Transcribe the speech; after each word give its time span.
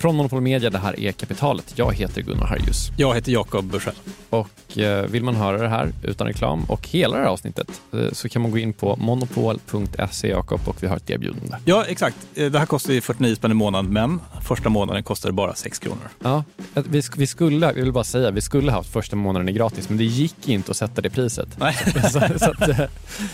Från 0.00 0.16
Monopol 0.16 0.40
Media, 0.40 0.70
det 0.70 0.78
här 0.78 1.00
är 1.00 1.12
Kapitalet. 1.12 1.72
Jag 1.76 1.94
heter 1.94 2.22
Gunnar 2.22 2.46
Harjus. 2.46 2.90
Jag 2.96 3.14
heter 3.14 3.32
Jakob 3.32 3.64
Bursell. 3.64 3.94
Och 4.30 4.78
eh, 4.78 5.06
vill 5.06 5.24
man 5.24 5.34
höra 5.34 5.58
det 5.58 5.68
här 5.68 5.92
utan 6.02 6.26
reklam 6.26 6.64
och 6.64 6.88
hela 6.88 7.16
det 7.16 7.22
här 7.22 7.30
avsnittet 7.30 7.80
eh, 7.92 8.12
så 8.12 8.28
kan 8.28 8.42
man 8.42 8.50
gå 8.50 8.58
in 8.58 8.72
på 8.72 8.96
monopol.se 8.96 10.28
Jakob 10.28 10.60
och 10.64 10.82
vi 10.82 10.86
har 10.86 10.96
ett 10.96 11.10
erbjudande. 11.10 11.56
Ja, 11.64 11.84
exakt. 11.88 12.16
Eh, 12.34 12.50
det 12.50 12.58
här 12.58 12.66
kostar 12.66 12.92
ju 12.92 13.00
49 13.00 13.34
spänn 13.34 13.50
i 13.50 13.54
månaden, 13.54 13.92
men 13.92 14.20
första 14.42 14.68
månaden 14.68 15.02
kostar 15.02 15.28
det 15.28 15.32
bara 15.32 15.54
6 15.54 15.78
kronor. 15.78 16.08
Ja, 16.22 16.44
vi, 16.74 17.02
vi 17.16 17.26
skulle, 17.26 17.66
jag 17.66 17.74
vill 17.74 17.92
bara 17.92 18.04
säga, 18.04 18.30
vi 18.30 18.40
skulle 18.40 18.72
haft 18.72 18.92
första 18.92 19.16
månaden 19.16 19.54
gratis, 19.54 19.88
men 19.88 19.98
det 19.98 20.04
gick 20.04 20.48
inte 20.48 20.70
att 20.70 20.76
sätta 20.76 21.00
det 21.00 21.10
priset. 21.10 21.48
Nej. 21.58 21.74
så, 22.12 22.38
så 22.38 22.50
att, 22.50 22.68
eh, 22.68 22.80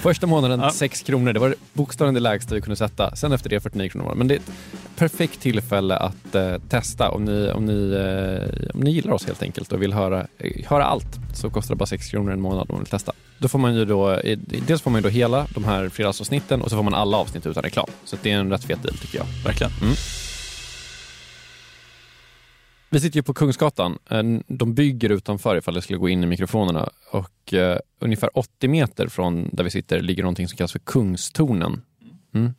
första 0.01 0.27
månaden 0.27 0.61
ja. 0.61 0.71
6 0.71 1.03
kronor, 1.03 1.33
det 1.33 1.41
var 1.41 1.55
bokstavligen 1.73 2.15
det 2.15 2.21
lägsta 2.21 2.55
vi 2.55 2.61
kunde 2.61 2.77
sätta. 2.77 3.17
Sen 3.17 3.33
efter 3.33 3.51
det 3.51 3.61
49 3.61 3.89
kronor. 3.89 4.15
Men 4.15 4.29
det 4.29 4.35
är 4.35 4.41
perfekt 4.97 5.41
tillfälle 5.41 5.97
att 5.97 6.35
eh, 6.35 6.59
testa 6.69 7.11
om 7.11 7.25
ni, 7.25 7.51
om, 7.51 7.65
ni, 7.65 7.93
eh, 7.93 8.71
om 8.75 8.81
ni 8.81 8.91
gillar 8.91 9.13
oss 9.13 9.27
helt 9.27 9.43
enkelt 9.43 9.73
och 9.73 9.83
vill 9.83 9.93
höra, 9.93 10.27
höra 10.67 10.85
allt 10.85 11.19
så 11.35 11.51
kostar 11.51 11.75
det 11.75 11.79
bara 11.79 11.87
6 11.87 12.11
kronor 12.11 12.33
en 12.33 12.41
månad 12.41 12.61
om 12.61 12.75
man 12.75 12.79
vill 12.79 12.91
testa. 12.91 13.13
Då 13.39 13.49
får 13.49 13.59
man 13.59 13.75
ju 13.75 13.85
då, 13.85 14.21
dels 14.67 14.83
får 14.83 14.91
man 14.91 14.99
ju 14.99 15.03
då 15.03 15.09
hela 15.09 15.47
de 15.55 15.65
här 15.65 15.89
fredagsavsnitten 15.89 16.63
och 16.63 16.71
så 16.71 16.77
får 16.77 16.83
man 16.83 16.95
alla 16.95 17.17
avsnitt 17.17 17.47
utan 17.47 17.63
reklam. 17.63 17.87
Så 18.05 18.17
det 18.23 18.31
är 18.31 18.39
en 18.39 18.51
rätt 18.51 18.65
fet 18.65 18.83
deal 18.83 18.97
tycker 18.97 19.19
jag. 19.19 19.27
Verkligen. 19.45 19.73
Mm. 19.83 19.95
Vi 22.91 23.01
sitter 23.01 23.17
ju 23.17 23.23
på 23.23 23.35
Kungsgatan. 23.35 23.99
Eh, 24.11 24.23
de 24.47 24.75
bygger 24.75 25.11
utanför 25.11 25.57
ifall 25.57 25.75
det 25.75 25.83
skulle 25.83 25.99
gå 25.99 26.09
in 26.09 26.25
i 26.25 26.27
mikrofonerna 26.27 26.89
och 27.11 27.53
uh, 27.53 27.77
ungefär 27.99 28.39
80 28.39 28.69
meter 28.69 29.09
från 29.09 29.49
där 29.53 29.65
vi 29.65 29.71
sitter 29.71 30.01
ligger 30.01 30.23
någonting 30.23 30.49
som 30.49 30.57
kallas 30.57 30.73
för 30.73 30.79
Kungstornen. 30.79 31.83
Mm. 32.35 32.55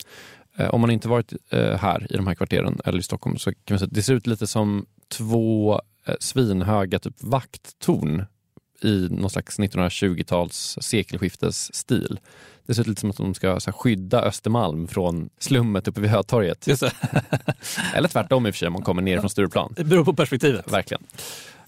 Uh, 0.59 0.67
om 0.69 0.81
man 0.81 0.91
inte 0.91 1.07
varit 1.07 1.33
uh, 1.53 1.59
här 1.59 2.07
i 2.09 2.17
de 2.17 2.27
här 2.27 2.35
kvarteren 2.35 2.79
eller 2.85 2.99
i 2.99 3.03
Stockholm 3.03 3.37
så 3.37 3.51
kan 3.51 3.59
man 3.69 3.79
säga 3.79 3.87
att 3.87 3.93
det 3.93 4.03
ser 4.03 4.13
ut 4.13 4.27
lite 4.27 4.47
som 4.47 4.85
två 5.09 5.81
svinhöga 6.19 6.99
typ 6.99 7.23
vakttorn 7.23 8.25
i 8.81 9.07
någon 9.11 9.29
slags 9.29 9.59
1920-tals 9.59 10.77
sekelskiftesstil. 10.81 12.19
Det 12.65 12.73
ser 12.73 12.81
ut 12.81 12.87
lite 12.87 13.01
som 13.01 13.09
att 13.09 13.17
de 13.17 13.33
ska 13.33 13.49
här, 13.49 13.71
skydda 13.71 14.21
Östermalm 14.21 14.87
från 14.87 15.29
slummet 15.39 15.87
uppe 15.87 16.01
vid 16.01 16.09
Hötorget. 16.09 16.67
Eller 17.93 18.07
tvärtom 18.07 18.47
i 18.47 18.49
och 18.49 18.53
för 18.53 18.59
sig 18.59 18.67
om 18.67 18.73
man 18.73 18.81
kommer 18.81 19.01
ner 19.01 19.19
från 19.19 19.29
Stureplan. 19.29 19.73
Det 19.77 19.83
beror 19.83 20.05
på 20.05 20.13
perspektivet. 20.13 20.71
Verkligen. 20.71 21.03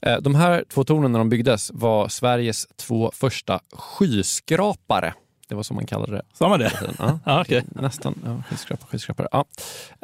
Eh, 0.01 0.17
de 0.17 0.35
här 0.35 0.63
två 0.69 0.83
tornen 0.83 1.11
när 1.11 1.19
de 1.19 1.29
byggdes 1.29 1.71
var 1.73 2.07
Sveriges 2.07 2.67
två 2.75 3.11
första 3.13 3.59
skyskrapare. 3.73 5.13
Det 5.49 5.55
var 5.55 5.63
så 5.63 5.73
man 5.73 5.85
kallade 5.85 6.11
det. 6.11 6.21
Sa 6.33 6.49
man 6.49 6.59
det? 6.59 6.71
Ja, 6.99 7.19
ah, 7.23 7.41
okay. 7.41 7.61
Nästan. 7.67 8.19
Ja, 8.25 8.43
skyskrapare, 8.49 8.87
skyskrapare. 8.87 9.27
Ja. 9.31 9.45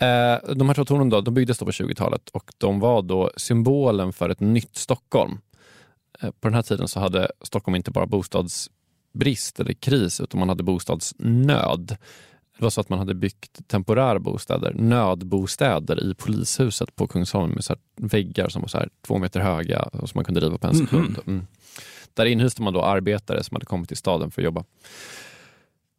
Eh, 0.06 0.56
de 0.56 0.68
här 0.68 0.74
två 0.74 0.86
tornen 0.86 1.10
då, 1.10 1.22
de 1.22 1.34
byggdes 1.34 1.58
då 1.58 1.66
på 1.66 1.72
20-talet 1.72 2.30
och 2.30 2.52
de 2.58 2.80
var 2.80 3.02
då 3.02 3.32
symbolen 3.38 4.14
för 4.14 4.30
ett 4.30 4.40
nytt 4.40 4.78
Stockholm. 4.78 5.40
Eh, 6.22 6.32
på 6.32 6.48
den 6.48 6.54
här 6.54 6.62
tiden 6.62 6.88
så 6.88 7.00
hade 7.00 7.32
Stockholm 7.42 7.76
inte 7.76 7.92
bara 7.92 8.06
bostadsbrist 8.06 9.60
eller 9.60 9.74
kris 9.74 10.22
utan 10.22 10.40
man 10.40 10.50
hade 10.50 10.64
bostadsnöd. 10.64 11.98
Det 12.58 12.64
var 12.64 12.70
så 12.70 12.82
att 12.82 12.90
man 12.90 13.00
hade 13.00 13.14
byggt 13.14 13.68
temporära 13.68 14.20
bostäder, 14.20 14.74
nödbostäder 14.74 16.04
i 16.04 16.16
polishuset 16.16 16.96
på 16.96 17.08
Kungsholmen 17.08 17.56
med 17.56 17.64
så 17.64 17.76
väggar 17.96 18.50
som 18.50 18.62
var 18.62 18.70
så 18.70 18.84
två 19.08 19.18
meter 19.18 19.40
höga 19.40 19.82
och 19.82 20.10
som 20.10 20.18
man 20.18 20.26
kunde 20.26 20.40
riva 20.40 20.58
på 20.58 20.68
en 20.68 20.76
sekund. 20.76 21.18
Mm. 21.28 21.48
Där 22.14 22.26
inhyste 22.26 22.62
man 22.62 22.74
då 22.74 22.82
arbetare 22.82 23.44
som 23.44 23.56
hade 23.56 23.66
kommit 23.66 23.88
till 23.88 23.98
staden 23.98 24.32
för 24.32 24.42
att 24.42 24.46
jobba. 24.46 24.64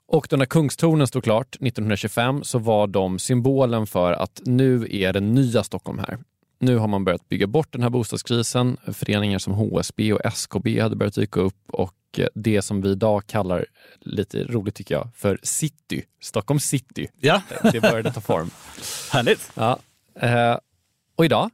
Och 0.09 0.27
då 0.31 0.37
när 0.37 0.47
Kungstornen 0.47 1.07
stod 1.07 1.25
klart 1.25 1.55
1925 1.55 2.45
så 2.45 2.59
var 2.59 2.87
de 2.87 3.19
symbolen 3.19 3.87
för 3.87 4.13
att 4.13 4.41
nu 4.45 4.89
är 4.91 5.13
det 5.13 5.21
nya 5.21 5.63
Stockholm 5.63 5.99
här. 5.99 6.19
Nu 6.59 6.77
har 6.77 6.89
man 6.89 7.05
börjat 7.05 7.29
bygga 7.29 7.47
bort 7.47 7.73
den 7.73 7.83
här 7.83 7.91
bostadskrisen. 7.91 8.77
Föreningar 8.93 9.39
som 9.39 9.53
HSB 9.53 10.13
och 10.13 10.21
SKB 10.25 10.81
hade 10.81 10.97
börjat 10.97 11.15
dyka 11.15 11.41
upp 11.41 11.71
och 11.73 12.21
det 12.35 12.63
som 12.63 12.81
vi 12.81 12.91
idag 12.91 13.27
kallar, 13.27 13.67
lite 14.01 14.45
roligt 14.45 14.75
tycker 14.75 14.95
jag, 14.95 15.09
för 15.15 15.39
city. 15.43 16.05
Stockholm 16.21 16.61
city. 16.61 17.09
Ja. 17.21 17.43
Det 17.73 17.81
började 17.81 18.13
ta 18.13 18.21
form. 18.21 18.51
Härligt. 19.13 19.53
Ja. 19.55 19.79
Eh, 20.21 20.59
och 21.17 21.25
idag, 21.25 21.51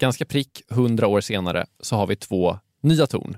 ganska 0.00 0.24
prick 0.24 0.62
hundra 0.68 1.06
år 1.06 1.20
senare, 1.20 1.66
så 1.80 1.96
har 1.96 2.06
vi 2.06 2.16
två 2.16 2.58
nya 2.80 3.06
torn 3.06 3.36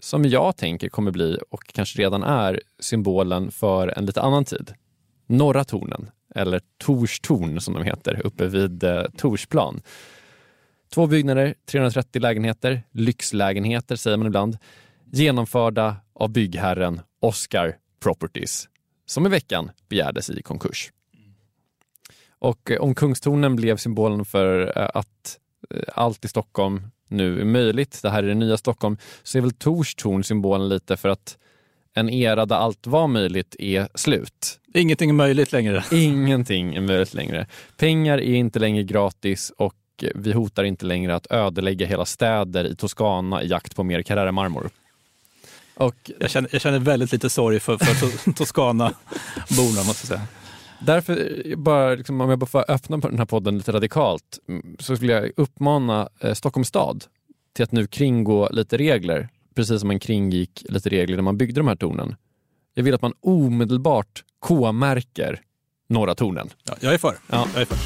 som 0.00 0.24
jag 0.24 0.56
tänker 0.56 0.88
kommer 0.88 1.10
bli, 1.10 1.38
och 1.50 1.66
kanske 1.66 2.02
redan 2.02 2.22
är, 2.22 2.60
symbolen 2.80 3.50
för 3.50 3.98
en 3.98 4.06
lite 4.06 4.22
annan 4.22 4.44
tid. 4.44 4.74
Norra 5.26 5.64
tornen, 5.64 6.10
eller 6.34 6.60
Torstorn 6.78 7.60
som 7.60 7.74
de 7.74 7.82
heter, 7.82 8.26
uppe 8.26 8.46
vid 8.46 8.84
eh, 8.84 9.04
Torsplan. 9.16 9.80
Två 10.94 11.06
byggnader, 11.06 11.54
330 11.66 12.22
lägenheter, 12.22 12.82
lyxlägenheter 12.92 13.96
säger 13.96 14.16
man 14.16 14.26
ibland, 14.26 14.58
genomförda 15.12 15.96
av 16.12 16.30
byggherren 16.30 17.00
Oscar 17.20 17.76
Properties, 18.00 18.68
som 19.06 19.26
i 19.26 19.28
veckan 19.28 19.70
begärdes 19.88 20.30
i 20.30 20.42
konkurs. 20.42 20.92
Och 22.38 22.70
eh, 22.70 22.80
om 22.80 22.94
Kungstornen 22.94 23.56
blev 23.56 23.76
symbolen 23.76 24.24
för 24.24 24.78
eh, 24.78 24.90
att 24.94 25.38
eh, 25.70 25.82
allt 25.94 26.24
i 26.24 26.28
Stockholm 26.28 26.90
nu 27.08 27.40
är 27.40 27.44
möjligt, 27.44 28.02
det 28.02 28.10
här 28.10 28.22
är 28.22 28.28
det 28.28 28.34
nya 28.34 28.56
Stockholm, 28.56 28.96
så 29.22 29.38
är 29.38 29.42
väl 29.42 29.50
Torstorn 29.50 30.24
symbolen 30.24 30.68
lite 30.68 30.96
för 30.96 31.08
att 31.08 31.38
en 31.94 32.10
era 32.10 32.46
där 32.46 32.56
allt 32.56 32.86
var 32.86 33.06
möjligt 33.06 33.56
är 33.58 33.88
slut. 33.94 34.60
Ingenting 34.74 35.10
är 35.10 35.14
möjligt 35.14 35.52
längre. 35.52 35.84
Ingenting 35.92 36.74
är 36.74 36.80
möjligt 36.80 37.14
längre. 37.14 37.46
Pengar 37.76 38.18
är 38.18 38.34
inte 38.34 38.58
längre 38.58 38.82
gratis 38.82 39.52
och 39.56 39.74
vi 40.14 40.32
hotar 40.32 40.64
inte 40.64 40.86
längre 40.86 41.14
att 41.14 41.26
ödelägga 41.30 41.86
hela 41.86 42.04
städer 42.04 42.64
i 42.64 42.76
Toscana 42.76 43.42
i 43.42 43.46
jakt 43.46 43.76
på 43.76 43.84
mer 43.84 44.02
Carrara-marmor. 44.02 44.70
Och, 45.74 46.10
jag, 46.18 46.30
känner, 46.30 46.50
jag 46.52 46.60
känner 46.60 46.78
väldigt 46.78 47.12
lite 47.12 47.30
sorg 47.30 47.60
för, 47.60 47.78
för 47.78 48.32
Toscana-borna, 48.32 49.84
måste 49.84 50.12
jag 50.12 50.18
säga. 50.18 50.26
Därför, 50.80 51.42
bara, 51.56 51.94
liksom, 51.94 52.20
om 52.20 52.30
jag 52.30 52.38
bara 52.38 52.46
får 52.46 52.70
öppna 52.70 52.98
på 52.98 53.08
den 53.08 53.18
här 53.18 53.26
podden 53.26 53.56
lite 53.58 53.72
radikalt, 53.72 54.38
mm, 54.48 54.76
så 54.78 54.96
skulle 54.96 55.12
jag 55.12 55.30
uppmana 55.36 56.08
eh, 56.20 56.34
Stockholms 56.34 56.68
stad 56.68 57.04
till 57.52 57.62
att 57.64 57.72
nu 57.72 57.86
kringgå 57.86 58.48
lite 58.52 58.76
regler, 58.76 59.28
precis 59.54 59.80
som 59.80 59.88
man 59.88 60.00
kringgick 60.00 60.64
lite 60.68 60.88
regler 60.88 61.16
när 61.16 61.22
man 61.22 61.38
byggde 61.38 61.60
de 61.60 61.68
här 61.68 61.76
tornen. 61.76 62.16
Jag 62.74 62.84
vill 62.84 62.94
att 62.94 63.02
man 63.02 63.12
omedelbart 63.20 64.24
K-märker 64.38 65.40
Norra 65.88 66.14
tornen. 66.14 66.50
Ja, 66.64 66.74
jag 66.80 66.94
är 66.94 66.98
för. 66.98 67.16
Ja. 67.30 67.48
Jag 67.54 67.62
är 67.62 67.66
för. 67.66 67.78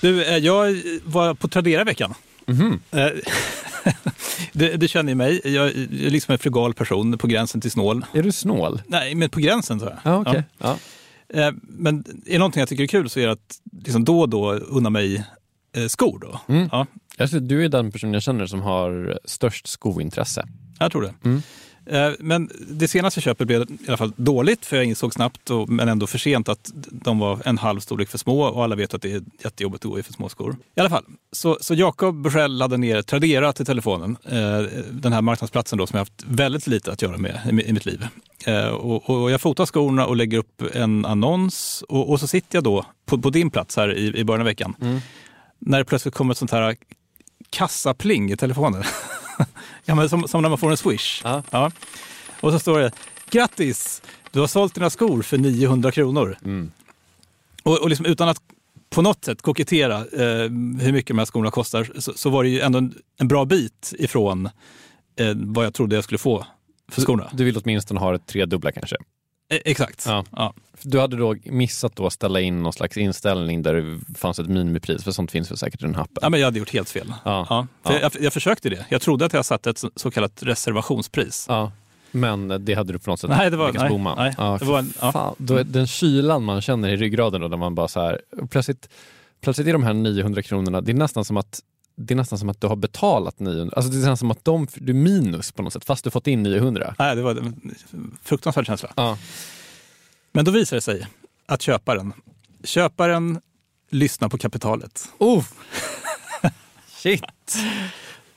Du, 0.00 0.24
eh, 0.24 0.36
jag 0.36 0.82
var 1.04 1.34
på 1.34 1.48
Tradera 1.48 1.80
i 1.80 1.84
veckan. 1.84 2.14
Mm 2.46 2.80
-hmm. 2.90 3.22
det, 4.58 4.76
det, 4.76 4.88
känner 4.88 5.10
ju 5.10 5.16
mig. 5.16 5.40
Jag 5.44 5.66
är 5.66 6.10
liksom 6.10 6.32
en 6.32 6.38
frugal 6.38 6.74
person 6.74 7.18
på 7.18 7.26
gränsen 7.26 7.60
till 7.60 7.70
snål. 7.70 8.04
Är 8.12 8.22
du 8.22 8.32
snål? 8.32 8.82
Nej, 8.86 9.14
men 9.14 9.30
på 9.30 9.40
gränsen 9.40 9.80
så. 9.80 9.92
Ah, 10.02 10.18
okay. 10.18 10.42
ja. 10.58 10.78
ja. 11.28 11.40
Eh, 11.40 11.52
men 11.62 12.04
är 12.26 12.32
det 12.32 12.38
någonting 12.38 12.60
jag 12.60 12.68
tycker 12.68 12.82
är 12.82 12.88
kul 12.88 13.10
så 13.10 13.20
är 13.20 13.26
det 13.26 13.32
att 13.32 13.60
liksom 13.84 14.04
då 14.04 14.20
och 14.20 14.28
då 14.28 14.52
unna 14.52 14.90
mig 14.90 15.24
skor. 15.88 16.18
Då. 16.18 16.54
Mm. 16.54 16.68
Ja. 16.72 16.86
du 17.40 17.64
är 17.64 17.68
den 17.68 17.92
personen 17.92 18.14
jag 18.14 18.22
känner 18.22 18.46
som 18.46 18.62
har 18.62 19.18
störst 19.24 19.66
skointresse. 19.66 20.48
Jag 20.78 20.92
tror 20.92 21.02
det. 21.02 21.14
Mm. 21.24 21.42
Eh, 21.86 22.10
Men 22.18 22.50
det 22.68 22.88
senaste 22.88 23.20
köpet 23.20 23.46
blev 23.46 23.62
i 23.62 23.88
alla 23.88 23.96
fall 23.96 24.12
dåligt, 24.16 24.66
för 24.66 24.76
jag 24.76 24.84
insåg 24.84 25.14
snabbt, 25.14 25.50
och, 25.50 25.68
men 25.68 25.88
ändå 25.88 26.06
för 26.06 26.18
sent, 26.18 26.48
att 26.48 26.70
de 26.90 27.18
var 27.18 27.38
en 27.44 27.58
halv 27.58 27.80
storlek 27.80 28.08
för 28.08 28.18
små 28.18 28.42
och 28.42 28.64
alla 28.64 28.76
vet 28.76 28.94
att 28.94 29.02
det 29.02 29.12
är 29.12 29.22
jättejobbigt 29.44 29.84
att 29.84 29.90
gå 29.90 29.98
i 29.98 30.02
för 30.02 30.12
små 30.12 30.28
skor. 30.28 30.56
I 30.74 30.80
alla 30.80 30.90
fall, 30.90 31.04
så, 31.32 31.58
så 31.60 31.74
Jakob 31.74 32.22
Bursell 32.22 32.56
laddade 32.56 32.76
ner 32.80 33.02
Tradera 33.02 33.52
till 33.52 33.66
telefonen. 33.66 34.16
Eh, 34.24 34.60
den 34.90 35.12
här 35.12 35.22
marknadsplatsen 35.22 35.78
då, 35.78 35.86
som 35.86 35.96
jag 35.96 36.00
haft 36.00 36.24
väldigt 36.26 36.66
lite 36.66 36.92
att 36.92 37.02
göra 37.02 37.16
med 37.16 37.40
i, 37.46 37.68
i 37.68 37.72
mitt 37.72 37.86
liv. 37.86 38.06
Eh, 38.46 38.66
och, 38.66 39.10
och 39.10 39.30
jag 39.30 39.40
fotar 39.40 39.66
skorna 39.66 40.06
och 40.06 40.16
lägger 40.16 40.38
upp 40.38 40.62
en 40.74 41.04
annons 41.04 41.84
och, 41.88 42.10
och 42.10 42.20
så 42.20 42.26
sitter 42.26 42.56
jag 42.56 42.64
då 42.64 42.84
på, 43.06 43.18
på 43.18 43.30
din 43.30 43.50
plats 43.50 43.76
här 43.76 43.94
i, 43.94 44.18
i 44.18 44.24
början 44.24 44.40
av 44.40 44.46
veckan. 44.46 44.74
När 45.58 45.78
det 45.78 45.84
plötsligt 45.84 46.14
kommer 46.14 46.32
ett 46.34 46.38
sånt 46.38 46.50
här 46.50 46.76
kassapling 47.50 48.32
i 48.32 48.36
telefonen. 48.36 48.82
ja, 49.84 49.94
men 49.94 50.08
som, 50.08 50.28
som 50.28 50.42
när 50.42 50.48
man 50.48 50.58
får 50.58 50.70
en 50.70 50.76
swish. 50.76 51.20
Ja. 51.24 51.42
Ja. 51.50 51.70
Och 52.40 52.52
så 52.52 52.58
står 52.58 52.78
det, 52.78 52.92
grattis, 53.30 54.02
du 54.30 54.40
har 54.40 54.46
sålt 54.46 54.74
dina 54.74 54.90
skor 54.90 55.22
för 55.22 55.38
900 55.38 55.92
kronor. 55.92 56.38
Mm. 56.44 56.70
Och, 57.62 57.82
och 57.82 57.88
liksom 57.88 58.06
utan 58.06 58.28
att 58.28 58.42
på 58.90 59.02
något 59.02 59.24
sätt 59.24 59.42
kokettera 59.42 59.96
eh, 59.96 60.50
hur 60.80 60.92
mycket 60.92 61.08
de 61.08 61.18
här 61.18 61.26
skorna 61.26 61.50
kostar 61.50 61.88
så, 61.98 62.12
så 62.12 62.30
var 62.30 62.42
det 62.42 62.48
ju 62.48 62.60
ändå 62.60 62.78
en, 62.78 62.94
en 63.18 63.28
bra 63.28 63.44
bit 63.44 63.92
ifrån 63.98 64.46
eh, 65.16 65.32
vad 65.34 65.66
jag 65.66 65.74
trodde 65.74 65.94
jag 65.94 66.04
skulle 66.04 66.18
få 66.18 66.46
för 66.92 67.02
skorna. 67.02 67.30
Du 67.32 67.44
vill 67.44 67.56
åtminstone 67.64 68.00
ha 68.00 68.12
det 68.12 68.18
tredubbla 68.18 68.72
kanske? 68.72 68.96
Eh, 69.48 69.58
exakt. 69.64 70.04
Ja. 70.06 70.24
Ja. 70.32 70.54
Du 70.82 71.00
hade 71.00 71.16
då 71.16 71.34
missat 71.44 71.96
då 71.96 72.06
att 72.06 72.12
ställa 72.12 72.40
in 72.40 72.62
någon 72.62 72.72
slags 72.72 72.96
inställning 72.96 73.62
där 73.62 73.74
det 73.74 74.18
fanns 74.18 74.38
ett 74.38 74.46
minimipris, 74.48 75.04
för 75.04 75.10
sånt 75.10 75.30
finns 75.30 75.50
väl 75.50 75.58
säkert 75.58 75.82
i 75.82 75.86
den 75.86 75.96
appen? 75.96 76.18
Ja, 76.22 76.28
men 76.28 76.40
jag 76.40 76.46
hade 76.46 76.58
gjort 76.58 76.72
helt 76.72 76.90
fel. 76.90 77.12
Ja. 77.24 77.46
Ja. 77.50 77.66
För 77.84 77.92
Ja. 77.94 78.00
Jag, 78.00 78.12
jag 78.20 78.32
försökte 78.32 78.68
det. 78.70 78.86
Jag 78.88 79.02
trodde 79.02 79.26
att 79.26 79.32
jag 79.32 79.44
satte 79.44 79.70
ett 79.70 79.82
så, 79.96 80.10
kallat 80.10 80.42
reservationspris. 80.42 81.46
Ja. 81.48 81.72
Men 82.10 82.64
det 82.64 82.74
hade 82.74 82.92
du 82.92 82.98
på 82.98 83.10
något 83.10 83.20
sätt 83.20 83.30
Nej, 83.30 83.50
det 83.50 83.56
var- 83.56 83.66
lyckats 83.72 83.88
bomma? 83.88 84.14
nej. 84.14 84.34
Ja, 84.38 84.56
Det 84.60 84.64
var 84.64 84.78
en- 84.78 84.92
ja. 85.00 85.12
fan. 85.12 85.34
Då 85.38 85.54
är 85.56 85.64
den 85.64 85.86
kylan 85.86 86.44
man 86.44 86.60
känner 86.60 86.88
i 86.88 86.96
ryggraden 86.96 87.40
då, 87.40 87.48
där 87.48 87.56
man 87.56 87.74
bara 87.74 87.88
så 87.88 88.00
här, 88.00 88.20
plötsligt, 88.50 88.88
plötsligt 89.40 89.68
är 89.68 89.72
de 89.72 89.82
här 89.82 89.94
900 89.94 90.42
kronorna, 90.42 90.80
det 90.80 90.92
är 90.92 90.94
nästan 90.96 91.24
som 91.24 91.36
att 91.36 91.60
det 91.96 92.14
är 92.14 92.16
nästan 92.16 92.38
som 92.38 92.48
att 92.48 92.60
du 92.60 92.66
har 92.66 92.76
betalat 92.76 93.40
900, 93.40 93.72
alltså 93.76 93.92
det 93.92 93.96
är 93.96 93.98
nästan 93.98 94.16
som 94.16 94.30
att 94.30 94.44
de, 94.44 94.66
du 94.74 94.92
är 94.92 94.96
minus 94.96 95.52
på 95.52 95.62
något 95.62 95.72
sätt, 95.72 95.84
fast 95.84 96.04
du 96.04 96.10
fått 96.10 96.26
in 96.26 96.42
900. 96.42 96.94
Nej, 96.98 97.16
det 97.16 97.22
var 97.22 97.30
en 97.30 97.76
fruktansvärd 98.22 98.66
känsla. 98.66 98.92
Ja. 98.96 99.18
Men 100.32 100.44
då 100.44 100.50
visar 100.50 100.76
det 100.76 100.80
sig 100.80 101.06
att 101.46 101.62
köparen, 101.62 102.12
köparen 102.64 103.40
lyssnar 103.90 104.28
på 104.28 104.38
kapitalet. 104.38 105.08
Oh. 105.18 105.44
Shit! 106.86 107.56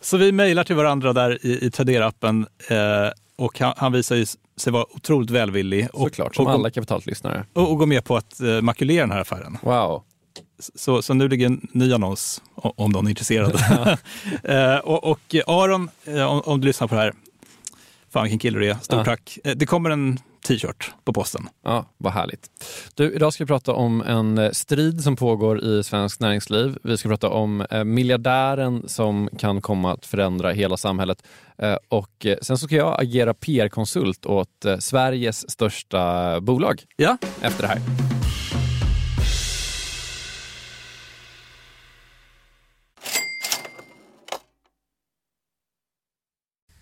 Så 0.01 0.17
vi 0.17 0.31
mejlar 0.31 0.63
till 0.63 0.75
varandra 0.75 1.13
där 1.13 1.45
i, 1.45 1.65
i 1.65 1.69
Tradera-appen 1.69 2.47
eh, 2.69 3.11
och 3.35 3.59
han, 3.59 3.73
han 3.77 3.91
visar 3.91 4.25
sig 4.59 4.73
vara 4.73 4.85
otroligt 4.89 5.29
välvillig 5.29 5.87
och, 5.93 6.01
Såklart, 6.01 6.35
som 6.35 6.47
och, 6.47 6.51
alla 6.51 6.69
kapitallyssnare. 6.69 7.45
och, 7.53 7.71
och 7.71 7.77
går 7.77 7.85
med 7.85 8.05
på 8.05 8.17
att 8.17 8.39
eh, 8.41 8.61
makulera 8.61 9.01
den 9.01 9.11
här 9.11 9.21
affären. 9.21 9.57
Wow. 9.61 10.03
Så, 10.59 11.01
så 11.01 11.13
nu 11.13 11.27
ligger 11.27 11.45
en 11.45 11.67
ny 11.71 11.93
annons 11.93 12.41
om 12.55 12.91
någon 12.91 13.05
är 13.05 13.09
intresserad. 13.09 13.55
eh, 14.43 14.75
och, 14.77 15.03
och 15.03 15.35
Aron, 15.47 15.89
eh, 16.05 16.23
om, 16.23 16.41
om 16.45 16.61
du 16.61 16.67
lyssnar 16.67 16.87
på 16.87 16.95
det 16.95 17.01
här, 17.01 17.13
fan 18.13 18.23
vilken 18.23 18.39
kille 18.39 18.59
du 18.59 18.69
är, 18.69 18.75
stort 18.81 18.97
Ja. 18.97 19.05
tack. 19.05 19.37
Eh, 19.43 19.55
det 19.55 19.65
kommer 19.65 19.89
en 19.89 20.19
t-shirt 20.47 20.91
på 21.05 21.13
posten. 21.13 21.49
Ja, 21.63 21.85
vad 21.97 22.13
härligt. 22.13 22.47
Du, 22.95 23.13
idag 23.13 23.33
ska 23.33 23.43
vi 23.43 23.47
prata 23.47 23.73
om 23.73 24.01
en 24.01 24.53
strid 24.55 25.03
som 25.03 25.15
pågår 25.15 25.63
i 25.63 25.83
svenskt 25.83 26.21
näringsliv. 26.21 26.77
Vi 26.83 26.97
ska 26.97 27.09
prata 27.09 27.29
om 27.29 27.61
eh, 27.61 27.83
miljardären 27.83 28.83
som 28.89 29.29
kan 29.37 29.61
komma 29.61 29.93
att 29.93 30.05
förändra 30.05 30.51
hela 30.51 30.77
samhället. 30.77 31.23
Eh, 31.57 31.75
och 31.89 32.25
sen 32.41 32.57
så 32.57 32.67
ska 32.67 32.75
jag 32.75 33.01
agera 33.01 33.33
PR-konsult 33.33 34.25
åt 34.25 34.65
eh, 34.65 34.77
Sveriges 34.77 35.51
största 35.51 36.41
bolag 36.41 36.83
Ja, 36.95 37.17
efter 37.41 37.61
det 37.61 37.67
här. 37.67 38.18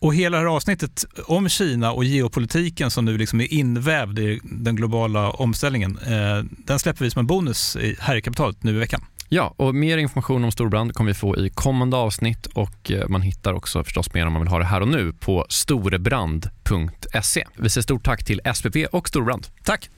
Och 0.00 0.14
hela 0.14 0.36
det 0.36 0.42
här 0.42 0.56
avsnittet 0.56 1.04
om 1.26 1.48
Kina 1.48 1.92
och 1.92 2.04
geopolitiken 2.04 2.90
som 2.90 3.04
nu 3.04 3.18
liksom 3.18 3.40
är 3.40 3.52
invävd 3.52 4.18
i 4.18 4.40
den 4.42 4.76
globala 4.76 5.30
omställningen, 5.30 5.98
eh, 5.98 6.44
den 6.66 6.78
släpper 6.78 7.04
vi 7.04 7.10
som 7.10 7.20
en 7.20 7.26
bonus 7.26 7.76
här 7.98 8.16
i 8.16 8.22
kapitalet 8.22 8.62
nu 8.62 8.70
i 8.70 8.78
veckan. 8.78 9.04
Ja, 9.28 9.54
och 9.56 9.74
mer 9.74 9.98
information 9.98 10.44
om 10.44 10.52
Storbrand 10.52 10.94
kommer 10.94 11.10
vi 11.10 11.14
få 11.14 11.36
i 11.36 11.50
kommande 11.50 11.96
avsnitt 11.96 12.46
och 12.46 12.90
eh, 12.90 13.08
man 13.08 13.22
hittar 13.22 13.52
också 13.52 13.84
förstås 13.84 14.14
mer 14.14 14.26
om 14.26 14.32
man 14.32 14.42
vill 14.42 14.50
ha 14.50 14.58
det 14.58 14.64
här 14.64 14.80
och 14.80 14.88
nu 14.88 15.12
på 15.12 15.46
storebrand.se. 15.48 17.46
Vi 17.56 17.70
säger 17.70 17.82
stort 17.82 18.04
tack 18.04 18.24
till 18.24 18.40
SPP 18.54 18.76
och 18.92 19.08
Storbrand. 19.08 19.46
Tack! 19.64 19.90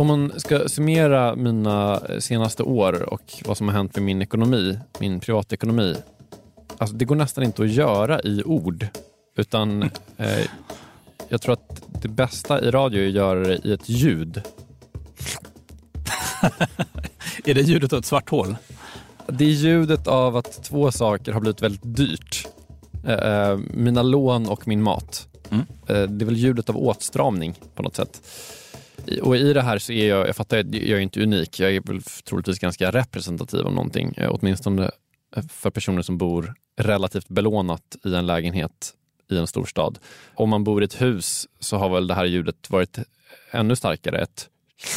Om 0.00 0.06
man 0.06 0.32
ska 0.36 0.68
summera 0.68 1.36
mina 1.36 2.02
senaste 2.18 2.62
år 2.62 3.02
och 3.02 3.22
vad 3.44 3.56
som 3.56 3.68
har 3.68 3.74
hänt 3.74 3.94
med 3.96 4.04
min 4.04 4.22
ekonomi, 4.22 4.78
min 4.98 5.20
privatekonomi. 5.20 5.96
Alltså 6.78 6.96
det 6.96 7.04
går 7.04 7.16
nästan 7.16 7.44
inte 7.44 7.62
att 7.62 7.70
göra 7.70 8.20
i 8.20 8.42
ord. 8.44 8.86
Utan 9.36 9.82
eh, 10.16 10.46
jag 11.28 11.42
tror 11.42 11.52
att 11.52 11.82
det 12.02 12.08
bästa 12.08 12.60
i 12.60 12.70
radio 12.70 13.02
är 13.02 13.08
att 13.08 13.14
göra 13.14 13.40
det 13.40 13.60
i 13.64 13.72
ett 13.72 13.88
ljud. 13.88 14.42
Är 17.44 17.54
det 17.54 17.60
ljudet 17.60 17.92
av 17.92 17.98
ett 17.98 18.06
svart 18.06 18.30
hål? 18.30 18.56
Det 19.26 19.44
är 19.44 19.48
ljudet 19.48 20.06
av 20.06 20.36
att 20.36 20.62
två 20.62 20.92
saker 20.92 21.32
har 21.32 21.40
blivit 21.40 21.62
väldigt 21.62 21.96
dyrt. 21.96 22.48
Eh, 23.06 23.14
eh, 23.14 23.58
mina 23.74 24.02
lån 24.02 24.48
och 24.48 24.68
min 24.68 24.82
mat. 24.82 25.28
Mm. 25.50 25.66
Eh, 25.86 26.10
det 26.10 26.24
är 26.24 26.26
väl 26.26 26.36
ljudet 26.36 26.68
av 26.70 26.76
åtstramning 26.76 27.54
på 27.74 27.82
något 27.82 27.96
sätt. 27.96 28.22
Och 29.22 29.36
i 29.36 29.52
det 29.52 29.62
här 29.62 29.78
så 29.78 29.92
är 29.92 30.08
jag, 30.08 30.28
jag 30.28 30.36
fattar, 30.36 30.58
att 30.58 30.74
jag 30.74 30.98
är 30.98 30.98
inte 30.98 31.22
unik. 31.22 31.60
Jag 31.60 31.74
är 31.74 31.80
väl 31.80 32.02
troligtvis 32.02 32.58
ganska 32.58 32.90
representativ 32.90 33.60
om 33.60 33.74
någonting. 33.74 34.14
Eh, 34.16 34.30
åtminstone 34.30 34.90
eh, 35.36 35.42
för 35.48 35.70
personer 35.70 36.02
som 36.02 36.18
bor 36.18 36.54
relativt 36.80 37.28
belånat 37.28 37.96
i 38.04 38.14
en 38.14 38.26
lägenhet 38.26 38.94
i 39.30 39.38
en 39.38 39.46
storstad. 39.46 39.98
Om 40.34 40.48
man 40.48 40.64
bor 40.64 40.82
i 40.82 40.84
ett 40.84 41.00
hus 41.00 41.48
så 41.60 41.76
har 41.76 41.88
väl 41.88 42.06
det 42.06 42.14
här 42.14 42.24
ljudet 42.24 42.70
varit 42.70 42.98
ännu 43.50 43.76
starkare. 43.76 44.18
Ett 44.18 44.48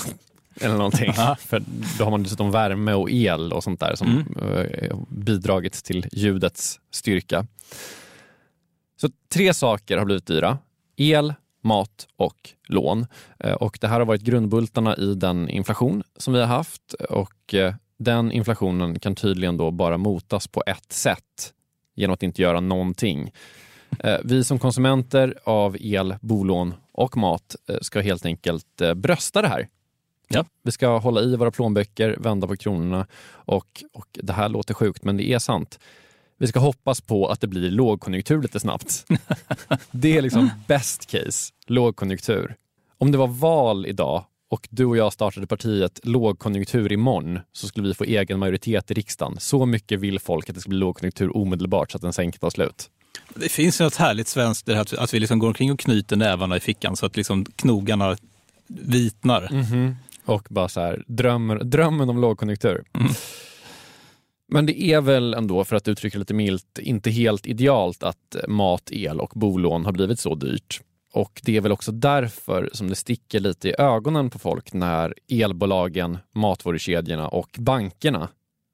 eller 0.61 0.75
någonting. 0.75 1.13
För 1.39 1.63
då 1.97 2.03
har 2.03 2.11
man 2.11 2.23
dessutom 2.23 2.51
värme 2.51 2.93
och 2.93 3.11
el 3.11 3.53
och 3.53 3.63
sånt 3.63 3.79
där 3.79 3.95
som 3.95 4.35
eh, 4.41 4.97
bidragit 5.09 5.73
till 5.73 6.05
ljudets 6.11 6.79
styrka. 6.91 7.47
Så 9.01 9.09
tre 9.33 9.53
saker 9.53 9.97
har 9.97 10.05
blivit 10.05 10.25
dyra. 10.25 10.57
El, 10.95 11.33
mat 11.63 12.07
och 12.15 12.49
lån. 12.67 13.05
Eh, 13.39 13.53
Och 13.53 13.77
det 13.81 13.87
här 13.87 13.99
har 13.99 14.05
varit 14.05 14.21
grundbultarna 14.21 14.95
i 14.95 15.15
den 15.15 15.49
inflation 15.49 16.03
som 16.17 16.33
vi 16.33 16.39
har 16.39 16.47
haft 16.47 16.93
och 16.93 17.53
eh, 17.53 17.73
den 17.99 18.31
inflationen 18.31 18.99
kan 18.99 19.15
tydligen 19.15 19.57
då 19.57 19.71
bara 19.71 19.97
motas 19.97 20.47
på 20.47 20.63
ett 20.65 20.91
sätt 20.91 21.53
genom 21.95 22.13
att 22.13 22.23
inte 22.23 22.41
göra 22.41 22.59
någonting. 22.59 23.31
Eh, 23.99 24.17
vi 24.23 24.43
som 24.43 24.59
konsumenter 24.59 25.37
av 25.43 25.77
el, 25.79 26.15
bolån 26.21 26.73
och 26.91 27.17
mat 27.17 27.55
ska 27.81 28.01
helt 28.01 28.25
enkelt 28.25 28.81
brösta 28.95 29.41
det 29.41 29.47
här. 29.47 29.67
Ja. 30.27 30.45
Vi 30.63 30.71
ska 30.71 30.97
hålla 30.97 31.21
i 31.21 31.35
våra 31.35 31.51
plånböcker, 31.51 32.17
vända 32.19 32.47
på 32.47 32.55
kronorna 32.55 33.07
och, 33.25 33.83
och 33.93 34.07
det 34.13 34.33
här 34.33 34.49
låter 34.49 34.73
sjukt 34.73 35.03
men 35.03 35.17
det 35.17 35.29
är 35.33 35.39
sant. 35.39 35.79
Vi 36.43 36.47
ska 36.47 36.59
hoppas 36.59 37.01
på 37.01 37.27
att 37.27 37.41
det 37.41 37.47
blir 37.47 37.71
lågkonjunktur 37.71 38.41
lite 38.41 38.59
snabbt. 38.59 39.05
det 39.91 40.17
är 40.17 40.21
liksom 40.21 40.49
best 40.67 41.05
case, 41.05 41.53
lågkonjunktur. 41.67 42.55
Om 42.97 43.11
det 43.11 43.17
var 43.17 43.27
val 43.27 43.85
idag 43.85 44.25
och 44.49 44.67
du 44.71 44.85
och 44.85 44.97
jag 44.97 45.13
startade 45.13 45.47
partiet 45.47 45.99
lågkonjunktur 46.03 46.91
imorgon 46.91 47.39
så 47.53 47.67
skulle 47.67 47.87
vi 47.87 47.93
få 47.93 48.03
egen 48.03 48.39
majoritet 48.39 48.91
i 48.91 48.93
riksdagen. 48.93 49.35
Så 49.39 49.65
mycket 49.65 49.99
vill 49.99 50.19
folk 50.19 50.49
att 50.49 50.55
det 50.55 50.61
ska 50.61 50.69
bli 50.69 50.79
lågkonjunktur 50.79 51.37
omedelbart 51.37 51.91
så 51.91 51.97
att 51.97 52.01
den 52.01 52.13
sen 52.13 52.31
kan 52.31 52.39
ta 52.39 52.51
slut. 52.51 52.89
Det 53.35 53.49
finns 53.49 53.79
något 53.79 53.95
härligt 53.95 54.27
svenskt 54.27 54.65
det 54.65 54.75
här 54.75 54.99
att- 55.03 55.13
vi 55.13 55.19
liksom 55.19 55.39
går 55.39 55.47
omkring 55.47 55.71
och 55.71 55.79
knyter 55.79 56.15
nävarna 56.15 56.57
i 56.57 56.59
fickan 56.59 56.95
så 56.95 57.05
att 57.05 57.17
liksom 57.17 57.45
knogarna 57.45 58.17
vitnar. 58.67 59.49
Och 60.25 60.47
bara 60.49 60.69
så 60.69 60.79
här, 60.81 61.03
drömmer, 61.07 61.55
drömmen 61.63 62.09
om 62.09 62.21
lågkonjunktur. 62.21 62.83
Men 64.53 64.65
det 64.65 64.81
är 64.81 65.01
väl 65.01 65.33
ändå, 65.33 65.63
för 65.63 65.75
att 65.75 65.87
uttrycka 65.87 66.19
lite 66.19 66.33
milt, 66.33 66.79
inte 66.79 67.11
helt 67.11 67.47
idealt 67.47 68.03
att 68.03 68.35
mat, 68.47 68.91
el 68.91 69.19
och 69.19 69.31
bolån 69.35 69.85
har 69.85 69.91
blivit 69.91 70.19
så 70.19 70.35
dyrt. 70.35 70.81
Och 71.13 71.41
det 71.43 71.57
är 71.57 71.61
väl 71.61 71.71
också 71.71 71.91
därför 71.91 72.69
som 72.73 72.89
det 72.89 72.95
sticker 72.95 73.39
lite 73.39 73.69
i 73.69 73.75
ögonen 73.77 74.29
på 74.29 74.39
folk 74.39 74.73
när 74.73 75.13
elbolagen, 75.29 76.17
matvarukedjorna 76.35 77.27
och 77.27 77.55
bankerna, 77.59 78.27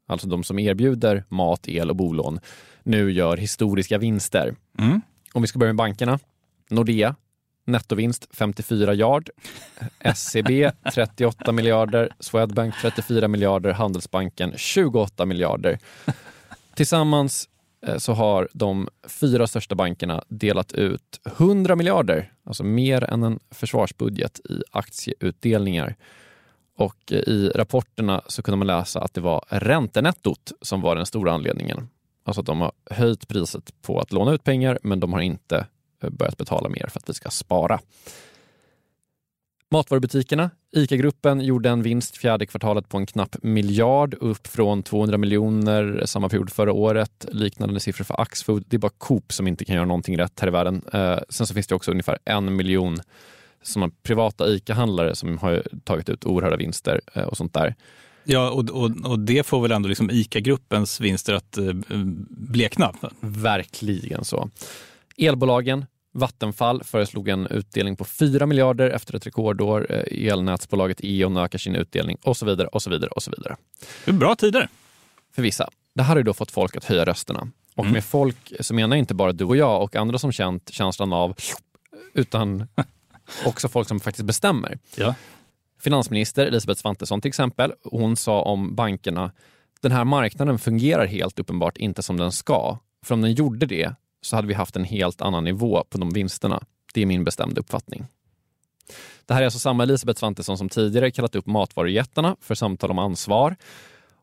alltså 0.07 0.27
de 0.27 0.43
som 0.43 0.59
erbjuder 0.59 1.24
mat, 1.29 1.67
el 1.67 1.89
och 1.89 1.95
bolån, 1.95 2.39
nu 2.83 3.12
gör 3.12 3.38
historiska 3.38 3.98
vinster. 3.98 4.55
Mm. 4.79 5.01
Om 5.33 5.41
vi 5.41 5.48
ska 5.48 5.59
börja 5.59 5.74
med 5.74 5.77
bankerna. 5.77 6.19
Nordea, 6.69 7.15
nettovinst 7.71 8.27
54 8.31 8.93
yard. 8.93 9.29
SCB 9.99 10.71
38 10.93 11.51
miljarder. 11.51 12.09
Swedbank 12.19 12.75
34 12.81 13.27
miljarder. 13.27 13.71
Handelsbanken 13.71 14.53
28 14.57 15.25
miljarder. 15.25 15.79
Tillsammans 16.75 17.49
eh, 17.88 17.97
så 17.97 18.13
har 18.13 18.49
de 18.53 18.89
fyra 19.07 19.47
största 19.47 19.75
bankerna 19.75 20.23
delat 20.27 20.71
ut 20.71 21.19
100 21.25 21.75
miljarder, 21.75 22.33
alltså 22.43 22.63
mer 22.63 23.03
än 23.03 23.23
en 23.23 23.39
försvarsbudget 23.51 24.39
i 24.39 24.63
aktieutdelningar. 24.71 25.95
Och 26.75 27.11
eh, 27.11 27.17
i 27.17 27.51
rapporterna 27.55 28.21
så 28.27 28.41
kunde 28.41 28.57
man 28.57 28.67
läsa 28.67 28.99
att 29.01 29.13
det 29.13 29.21
var 29.21 29.45
räntenettot 29.49 30.51
som 30.61 30.81
var 30.81 30.95
den 30.95 31.05
stora 31.05 31.31
anledningen. 31.31 31.89
Alltså 32.23 32.39
att 32.39 32.45
de 32.45 32.61
har 32.61 32.71
höjt 32.91 33.27
priset 33.27 33.81
på 33.81 33.99
att 33.99 34.11
låna 34.11 34.31
ut 34.31 34.43
pengar 34.43 34.79
men 34.83 34.99
de 34.99 35.13
har 35.13 35.21
inte 35.21 35.65
börjat 36.00 36.38
betala 36.38 36.70
mer 36.70 36.88
för 36.91 37.00
att 37.00 37.10
vi 37.10 37.13
ska 37.13 37.29
spara. 37.29 37.79
Matvarubutikerna, 39.72 40.50
ICA-gruppen 40.72 41.41
gjorde 41.41 41.70
en 41.70 41.84
vinst 41.84 42.18
fjärde 42.18 42.46
kvartalet 42.46 42.89
på 42.89 42.98
en 42.98 43.06
knapp 43.06 43.36
miljard 43.41 44.13
upp 44.13 44.48
från 44.48 44.84
200 44.84 45.18
miljoner 45.18 46.03
samma 46.06 46.29
period 46.29 46.50
förra 46.50 46.74
året. 46.74 47.25
Liknande 47.32 47.79
siffror 47.79 48.06
för 48.06 48.22
Axfood. 48.22 48.63
Det 48.68 48.75
är 48.75 48.79
bara 48.79 48.91
Coop 48.98 49.34
som 49.34 49.48
inte 49.48 49.65
kan 49.65 49.75
göra 49.75 49.86
någonting 49.86 50.18
rätt 50.18 50.39
här 50.39 50.48
i 50.48 50.51
världen. 50.51 50.82
Eh, 50.94 51.20
sen 51.29 51.48
så 51.48 51.53
finns 51.53 51.68
det 51.68 51.75
också 51.75 51.91
ungefär 51.91 52.18
en 52.25 52.56
miljon 52.56 52.98
såna 53.62 53.89
privata 54.03 54.48
ICA-handlare 54.48 55.15
som 55.15 55.38
har 55.38 55.63
tagit 55.84 56.10
ut 56.10 56.25
oerhörda 56.25 56.58
vinster 56.58 57.01
eh, 57.13 57.24
och 57.24 57.38
sånt 57.38 57.53
där. 57.53 57.75
Ja, 58.24 58.50
och, 58.50 58.70
och, 58.70 58.91
och 59.06 59.20
det 59.20 59.46
får 59.46 59.62
väl 59.62 59.72
ändå 59.72 59.89
liksom 59.89 60.12
ICA-gruppens 60.12 61.01
vinster 61.01 61.34
att 61.34 61.58
eh, 61.58 61.74
blekna. 62.29 62.94
Verkligen 63.20 64.25
så. 64.25 64.50
Elbolagen, 65.27 65.85
Vattenfall 66.11 66.83
föreslog 66.83 67.27
en 67.27 67.47
utdelning 67.47 67.95
på 67.95 68.05
4 68.05 68.45
miljarder 68.45 68.89
efter 68.89 69.15
ett 69.15 69.27
rekordår. 69.27 69.88
Eh, 69.89 70.31
Elnätsbolaget 70.31 70.97
E.ON 71.03 71.38
ökar 71.38 71.59
sin 71.59 71.75
utdelning 71.75 72.17
och 72.23 72.38
så 72.38 72.45
vidare 72.45 72.67
och 72.67 72.81
så 72.81 72.89
vidare 72.89 73.09
och 73.09 73.23
så 73.23 73.31
vidare. 73.31 73.55
Det 74.05 74.11
är 74.11 74.15
bra 74.15 74.35
tider. 74.35 74.69
För 75.35 75.41
vissa. 75.41 75.69
Det 75.95 76.03
här 76.03 76.09
har 76.09 76.17
ju 76.17 76.23
då 76.23 76.33
fått 76.33 76.51
folk 76.51 76.75
att 76.75 76.85
höja 76.85 77.05
rösterna. 77.05 77.47
Och 77.75 77.85
med 77.85 78.03
folk 78.03 78.53
så 78.59 78.73
menar 78.73 78.95
jag 78.95 79.01
inte 79.01 79.13
bara 79.13 79.31
du 79.31 79.45
och 79.45 79.57
jag 79.57 79.83
och 79.83 79.95
andra 79.95 80.17
som 80.17 80.31
känt 80.31 80.69
känslan 80.73 81.13
av 81.13 81.35
utan 82.13 82.67
också 83.45 83.69
folk 83.69 83.88
som 83.88 83.99
faktiskt 83.99 84.25
bestämmer. 84.25 84.79
Ja. 84.95 85.15
Finansminister 85.79 86.45
Elisabeth 86.45 86.81
Svantesson 86.81 87.21
till 87.21 87.29
exempel, 87.29 87.73
hon 87.83 88.15
sa 88.15 88.41
om 88.41 88.75
bankerna, 88.75 89.31
den 89.81 89.91
här 89.91 90.03
marknaden 90.03 90.59
fungerar 90.59 91.05
helt 91.05 91.39
uppenbart 91.39 91.77
inte 91.77 92.03
som 92.03 92.17
den 92.17 92.31
ska. 92.31 92.77
För 93.05 93.15
om 93.15 93.21
den 93.21 93.33
gjorde 93.33 93.65
det 93.65 93.93
så 94.21 94.35
hade 94.35 94.47
vi 94.47 94.53
haft 94.53 94.75
en 94.75 94.83
helt 94.83 95.21
annan 95.21 95.43
nivå 95.43 95.83
på 95.89 95.97
de 95.97 96.09
vinsterna. 96.09 96.63
Det 96.93 97.01
är 97.01 97.05
min 97.05 97.23
bestämda 97.23 97.61
uppfattning. 97.61 98.05
Det 99.25 99.33
här 99.33 99.41
är 99.41 99.45
alltså 99.45 99.59
samma 99.59 99.83
Elisabeth 99.83 100.19
Svantesson 100.19 100.57
som 100.57 100.69
tidigare 100.69 101.11
kallat 101.11 101.35
upp 101.35 101.45
matvarujättarna 101.45 102.35
för 102.41 102.55
samtal 102.55 102.91
om 102.91 102.99
ansvar 102.99 103.55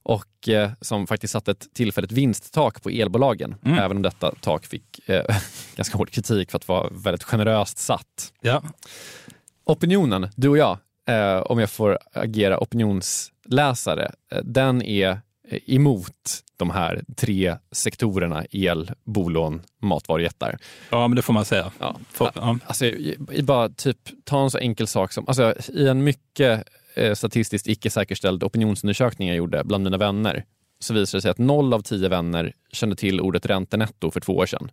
och 0.03 0.49
eh, 0.49 0.71
som 0.81 1.07
faktiskt 1.07 1.33
satte 1.33 1.51
ett 1.51 1.75
tillfälligt 1.75 2.13
vinsttak 2.13 2.83
på 2.83 2.91
elbolagen, 2.91 3.55
även 3.65 3.97
om 3.97 4.03
detta 4.03 4.35
tak 4.41 4.67
fick 4.67 5.09
eh, 5.09 5.25
ganska 5.77 5.99
hård 5.99 6.11
kritik 6.11 6.51
för 6.51 6.59
att 6.59 6.69
vara 6.69 6.89
väldigt 6.91 7.23
generöst 7.23 7.79
satt. 7.79 8.33
Ja. 8.41 8.63
Opinionen, 9.65 10.29
du 10.37 10.49
och 10.49 10.59
jag, 10.59 10.79
eh, 11.09 11.39
om 11.39 11.59
jag 11.59 11.71
får 11.71 11.99
agera 12.13 12.59
opinionsläsare, 12.59 14.13
eh, 14.33 14.43
den 14.45 14.83
är 14.83 15.21
eh, 15.49 15.61
emot 15.67 16.43
de 16.57 16.71
här 16.71 17.05
tre 17.17 17.57
sektorerna 17.73 18.45
el, 18.51 18.91
bolån, 19.05 19.63
matvarujättar. 19.83 20.59
ja, 20.91 21.09
men 21.09 21.17
det 21.17 21.23
får 21.23 21.33
man 21.33 21.45
säga. 21.45 21.73
Ja. 21.79 21.97
Får, 22.11 22.31
ja. 22.35 22.59
Alltså, 22.67 22.93
bara 23.43 23.69
typ, 23.69 23.99
ta 24.25 24.43
en 24.43 24.51
så 24.51 24.59
enkel 24.59 24.87
sak 24.87 25.13
som, 25.13 25.25
alltså, 25.29 25.55
i 25.69 25.89
en 25.89 26.05
mycket 26.05 26.65
eh, 26.95 27.15
statistiskt 27.15 27.67
icke 27.67 27.91
säkerställd 27.91 28.45
opinionsundersökning 28.45 29.29
jag 29.29 29.37
gjorde 29.37 29.65
bland 29.65 29.85
mina 29.85 29.97
vänner, 29.97 30.45
så 30.79 30.95
visade 30.95 31.19
det 31.19 31.23
sig 31.23 31.31
att 31.31 31.39
noll 31.39 31.75
av 31.75 31.81
tio 31.81 32.09
vänner 32.09 32.53
kände 32.73 32.97
till 32.97 33.21
ordet 33.21 33.47
räntenetto 33.47 34.11
för 34.11 34.21
två 34.21 34.37
år 34.37 34.47
sedan. 34.47 34.71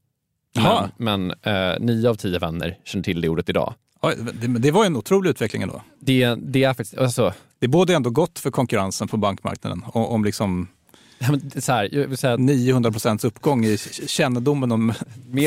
Jaha. 0.54 0.90
Men, 0.98 1.28
men 1.44 1.74
eh, 1.74 1.80
nio 1.80 2.10
av 2.10 2.16
tio 2.16 2.40
vänner 2.40 2.78
känner 2.84 3.04
till 3.04 3.22
det 3.22 3.30
ordet 3.30 3.50
idag. 3.50 3.74
Oj, 4.02 4.16
det, 4.34 4.48
det 4.48 4.72
var 4.72 4.86
en 4.86 4.96
otrolig 4.96 5.30
utveckling 5.30 5.62
ändå. 5.62 5.82
Det, 6.00 6.36
det 6.36 6.64
är 6.64 6.74
faktiskt, 6.74 6.98
alltså, 6.98 7.34
Det 7.60 7.68
både 7.68 7.96
ändå 7.96 8.10
gott 8.10 8.40
för 8.40 8.52
konkurrensen 8.52 9.08
på 9.08 9.18
bankmarknaden 9.18 9.82
om 9.86 10.26
liksom 10.26 10.68
så 11.62 11.72
här, 11.72 11.90
jag 11.92 12.08
vill 12.08 12.18
säga 12.18 12.34
att 12.34 12.40
900 12.40 12.92
procents 12.92 13.24
uppgång 13.24 13.66
i 13.66 13.78
kännedomen 14.08 14.72
om 14.72 14.94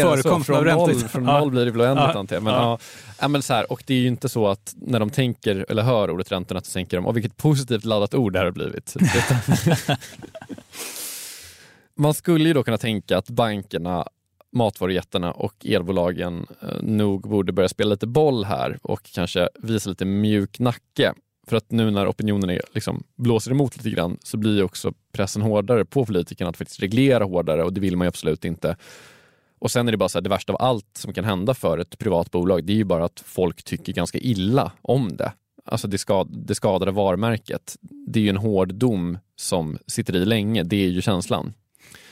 förekomsten 0.02 0.54
av 0.54 0.64
räntor. 0.64 0.92
från 1.08 1.22
noll 1.24 1.50
blir 1.50 1.64
det 1.64 1.70
väl 1.70 1.80
oändligt 1.80 2.10
Ja. 2.14 2.18
antar 2.18 2.36
jag. 2.36 2.42
Men, 2.42 2.52
Ja. 2.54 2.78
ja. 3.20 3.28
Men 3.28 3.42
så 3.42 3.54
här, 3.54 3.72
och 3.72 3.82
det 3.86 3.94
är 3.94 3.98
ju 3.98 4.08
inte 4.08 4.28
så 4.28 4.48
att 4.48 4.74
när 4.76 5.00
de 5.00 5.10
tänker 5.10 5.66
eller 5.68 5.82
hör 5.82 6.10
ordet 6.10 6.32
räntorna 6.32 6.60
så 6.60 6.72
tänker 6.72 6.96
de, 6.96 7.06
åh 7.06 7.12
vilket 7.12 7.36
positivt 7.36 7.84
laddat 7.84 8.14
ord 8.14 8.32
det 8.32 8.38
här 8.38 8.44
har 8.46 8.52
blivit. 8.52 8.96
Man 11.98 12.14
skulle 12.14 12.44
ju 12.48 12.54
då 12.54 12.62
kunna 12.62 12.78
tänka 12.78 13.18
att 13.18 13.30
bankerna, 13.30 14.06
matvarujättarna 14.52 15.32
och 15.32 15.66
elbolagen 15.66 16.46
eh, 16.62 16.82
nog 16.82 17.28
borde 17.28 17.52
börja 17.52 17.68
spela 17.68 17.90
lite 17.90 18.06
boll 18.06 18.44
här 18.44 18.78
och 18.82 19.02
kanske 19.14 19.48
visa 19.62 19.90
lite 19.90 20.04
mjuk 20.04 20.58
nacke. 20.58 21.14
För 21.48 21.56
att 21.56 21.70
nu 21.70 21.90
när 21.90 22.10
opinionen 22.10 22.50
är, 22.50 22.60
liksom, 22.74 23.02
blåser 23.16 23.50
emot 23.50 23.76
lite 23.76 23.90
grann 23.90 24.16
så 24.22 24.36
blir 24.36 24.62
också 24.62 24.92
pressen 25.12 25.42
hårdare 25.42 25.84
på 25.84 26.06
politikerna 26.06 26.50
att 26.50 26.56
faktiskt 26.56 26.80
reglera 26.82 27.24
hårdare 27.24 27.64
och 27.64 27.72
det 27.72 27.80
vill 27.80 27.96
man 27.96 28.04
ju 28.04 28.08
absolut 28.08 28.44
inte. 28.44 28.76
Och 29.58 29.70
sen 29.70 29.88
är 29.88 29.92
det 29.92 29.98
bara 29.98 30.08
så 30.08 30.18
här, 30.18 30.22
det 30.22 30.28
värsta 30.30 30.52
av 30.52 30.62
allt 30.62 30.86
som 30.96 31.12
kan 31.12 31.24
hända 31.24 31.54
för 31.54 31.78
ett 31.78 31.98
privat 31.98 32.30
bolag, 32.30 32.64
det 32.64 32.72
är 32.72 32.76
ju 32.76 32.84
bara 32.84 33.04
att 33.04 33.22
folk 33.26 33.62
tycker 33.62 33.92
ganska 33.92 34.18
illa 34.18 34.72
om 34.82 35.16
det. 35.16 35.32
Alltså 35.64 35.88
det, 35.88 35.98
skad, 35.98 36.28
det 36.46 36.54
skadade 36.54 36.90
varumärket. 36.92 37.76
Det 37.80 38.20
är 38.20 38.22
ju 38.24 38.30
en 38.30 38.36
hård 38.36 38.74
dom 38.74 39.18
som 39.36 39.78
sitter 39.86 40.16
i 40.16 40.24
länge, 40.24 40.62
det 40.62 40.76
är 40.84 40.88
ju 40.88 41.02
känslan. 41.02 41.52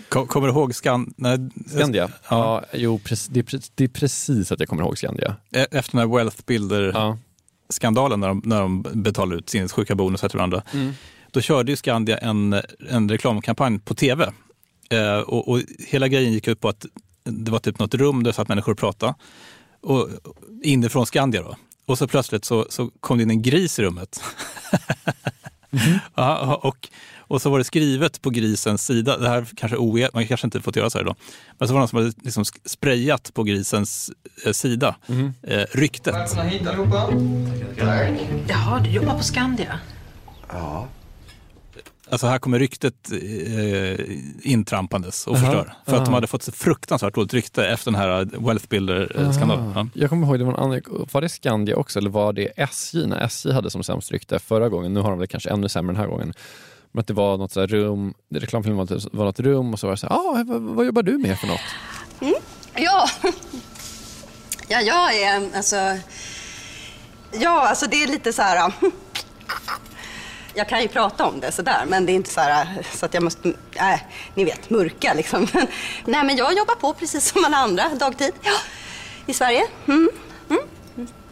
Ko- 0.08 0.26
Kommer 0.26 0.46
du 0.48 0.52
ihåg 0.52 0.74
Skan... 0.74 1.14
Nej, 1.16 1.38
Skandia? 1.68 2.10
Ja, 2.30 2.64
jo, 2.72 2.98
precis, 3.04 3.28
det, 3.28 3.40
är, 3.40 3.88
precis- 3.88 4.52
att 4.52 4.60
jag 4.60 4.68
kommer 4.68 4.82
ihåg 4.82 4.98
Skandia. 4.98 5.36
e- 5.50 5.66
Efter 5.70 5.98
den 5.98 6.08
här 6.10 6.16
Wealth 6.16 6.36
Builder-skandalen 6.46 6.94
Ja. 6.94 7.18
När, 7.82 8.28
de, 8.28 8.42
när 8.44 8.60
de 8.60 8.82
betalade 8.82 9.36
ut 9.38 9.50
sinnessjuka 9.50 9.94
bonusar 9.94 10.28
till 10.28 10.38
varandra. 10.38 10.62
Mm. 10.72 10.92
Då 11.30 11.40
körde 11.40 11.72
ju 11.72 11.76
Skandia 11.76 12.18
en, 12.18 12.62
en 12.90 13.08
reklamkampanj 13.08 13.78
på 13.78 13.94
tv. 13.94 14.32
Eh, 14.90 15.18
och, 15.18 15.48
och 15.48 15.60
hela 15.88 16.08
grejen 16.08 16.32
gick 16.32 16.48
ut 16.48 16.60
på 16.60 16.68
att 16.68 16.86
det 17.24 17.50
var 17.50 17.58
typ 17.58 17.78
något 17.78 17.94
rum 17.94 18.22
där 18.22 18.32
satt 18.32 18.48
människor 18.48 18.72
och 18.72 18.78
pratade. 18.78 19.14
Och, 19.80 20.08
inifrån 20.62 21.06
Skandia 21.06 21.42
då. 21.42 21.56
Och 21.86 21.98
så 21.98 22.08
plötsligt 22.08 22.44
så, 22.44 22.66
så 22.68 22.90
kom 23.00 23.16
det 23.16 23.22
in 23.22 23.30
en 23.30 23.42
gris 23.42 23.78
i 23.78 23.82
rummet. 23.82 24.22
ja, 26.14 26.60
och, 26.62 26.88
och 27.18 27.42
så 27.42 27.50
var 27.50 27.58
det 27.58 27.64
skrivet 27.64 28.22
på 28.22 28.30
grisens 28.30 28.86
sida, 28.86 29.18
det 29.18 29.28
här 29.28 29.46
kanske 29.56 29.76
oe, 29.76 30.10
man 30.14 30.26
kanske 30.26 30.46
inte 30.46 30.60
fått 30.60 30.76
göra 30.76 30.90
så 30.90 30.98
här 30.98 31.04
då, 31.04 31.14
men 31.58 31.68
så 31.68 31.74
var 31.74 31.78
det 31.78 31.82
någon 31.82 31.88
som 31.88 31.98
hade 31.98 32.12
liksom 32.22 32.44
sprayat 32.64 33.34
på 33.34 33.42
grisens 33.42 34.10
eh, 34.46 34.52
sida, 34.52 34.96
eh, 35.42 35.64
ryktet. 35.72 36.14
Välkomna 36.14 36.42
hit 36.44 36.66
allihopa. 36.66 37.08
Tack. 37.78 38.10
Jaha, 38.48 38.80
du 38.80 38.90
jobbar 38.90 39.14
på 39.14 39.22
Skandia? 39.22 39.80
Ja, 40.48 40.88
Alltså 42.14 42.26
här 42.26 42.38
kommer 42.38 42.58
ryktet 42.58 43.10
eh, 43.12 44.50
intrampandes 44.52 45.26
och 45.26 45.36
Aha, 45.36 45.44
förstör. 45.44 45.74
För 45.86 45.96
att 45.96 46.04
de 46.04 46.14
hade 46.14 46.26
fått 46.26 46.42
så 46.42 46.52
fruktansvärt 46.52 47.14
dåligt 47.14 47.34
rykte 47.34 47.66
efter 47.66 47.90
den 47.90 48.00
här 48.00 48.28
Wealth 48.46 48.68
Builder-skandalen. 48.68 49.68
Aha. 49.68 49.86
Jag 49.94 50.10
kommer 50.10 50.26
ihåg, 50.26 50.38
det 50.38 50.44
var, 50.44 50.52
en 50.52 50.58
annan, 50.58 50.82
var 51.12 51.20
det 51.20 51.28
Skandia 51.28 51.76
också 51.76 51.98
eller 51.98 52.10
var 52.10 52.32
det 52.32 52.52
SJ 52.56 53.06
när 53.06 53.20
SJ 53.20 53.52
hade 53.52 53.70
som 53.70 53.82
sämst 53.82 54.12
rykte 54.12 54.38
förra 54.38 54.68
gången? 54.68 54.94
Nu 54.94 55.00
har 55.00 55.10
de 55.10 55.18
väl 55.18 55.28
kanske 55.28 55.50
ännu 55.50 55.68
sämre 55.68 55.94
den 55.94 56.00
här 56.00 56.08
gången. 56.08 56.32
Men 56.92 57.00
att 57.00 57.06
det 57.06 57.14
var 57.14 57.36
något 57.36 57.52
så 57.52 57.60
här 57.60 57.66
rum, 57.66 58.14
reklamfilmen 58.34 58.78
var, 58.78 58.86
typ- 58.86 59.14
var 59.14 59.24
något 59.24 59.40
rum 59.40 59.72
och 59.72 59.80
så 59.80 59.86
var 59.86 59.92
det 59.92 59.96
så 59.96 60.06
här, 60.06 60.14
ah, 60.16 60.44
vad, 60.46 60.62
vad 60.62 60.86
jobbar 60.86 61.02
du 61.02 61.18
med 61.18 61.38
för 61.38 61.46
något? 61.46 61.60
Ja. 62.76 63.08
ja, 64.68 64.80
jag 64.80 65.16
är 65.22 65.56
alltså... 65.56 65.76
Ja, 67.32 67.68
alltså 67.68 67.86
det 67.86 68.02
är 68.02 68.06
lite 68.06 68.32
så 68.32 68.42
här... 68.42 68.72
Jag 70.54 70.68
kan 70.68 70.82
ju 70.82 70.88
prata 70.88 71.26
om 71.26 71.40
det 71.40 71.52
sådär, 71.52 71.84
men 71.88 72.06
det 72.06 72.12
är 72.12 72.14
inte 72.14 72.30
så 72.30 72.40
här 72.40 72.66
så 72.94 73.06
att 73.06 73.14
jag 73.14 73.22
måste, 73.22 73.52
nej, 73.76 74.06
ni 74.34 74.44
vet, 74.44 74.70
mörka 74.70 75.14
liksom. 75.14 75.46
nej, 76.04 76.24
men 76.24 76.36
jag 76.36 76.56
jobbar 76.56 76.74
på 76.74 76.92
precis 76.94 77.28
som 77.32 77.44
alla 77.44 77.56
andra 77.56 77.88
dagtid. 77.88 78.32
Ja, 78.42 78.52
i 79.26 79.32
Sverige. 79.34 79.62
Mm. 79.88 80.10
Mm. 80.50 80.62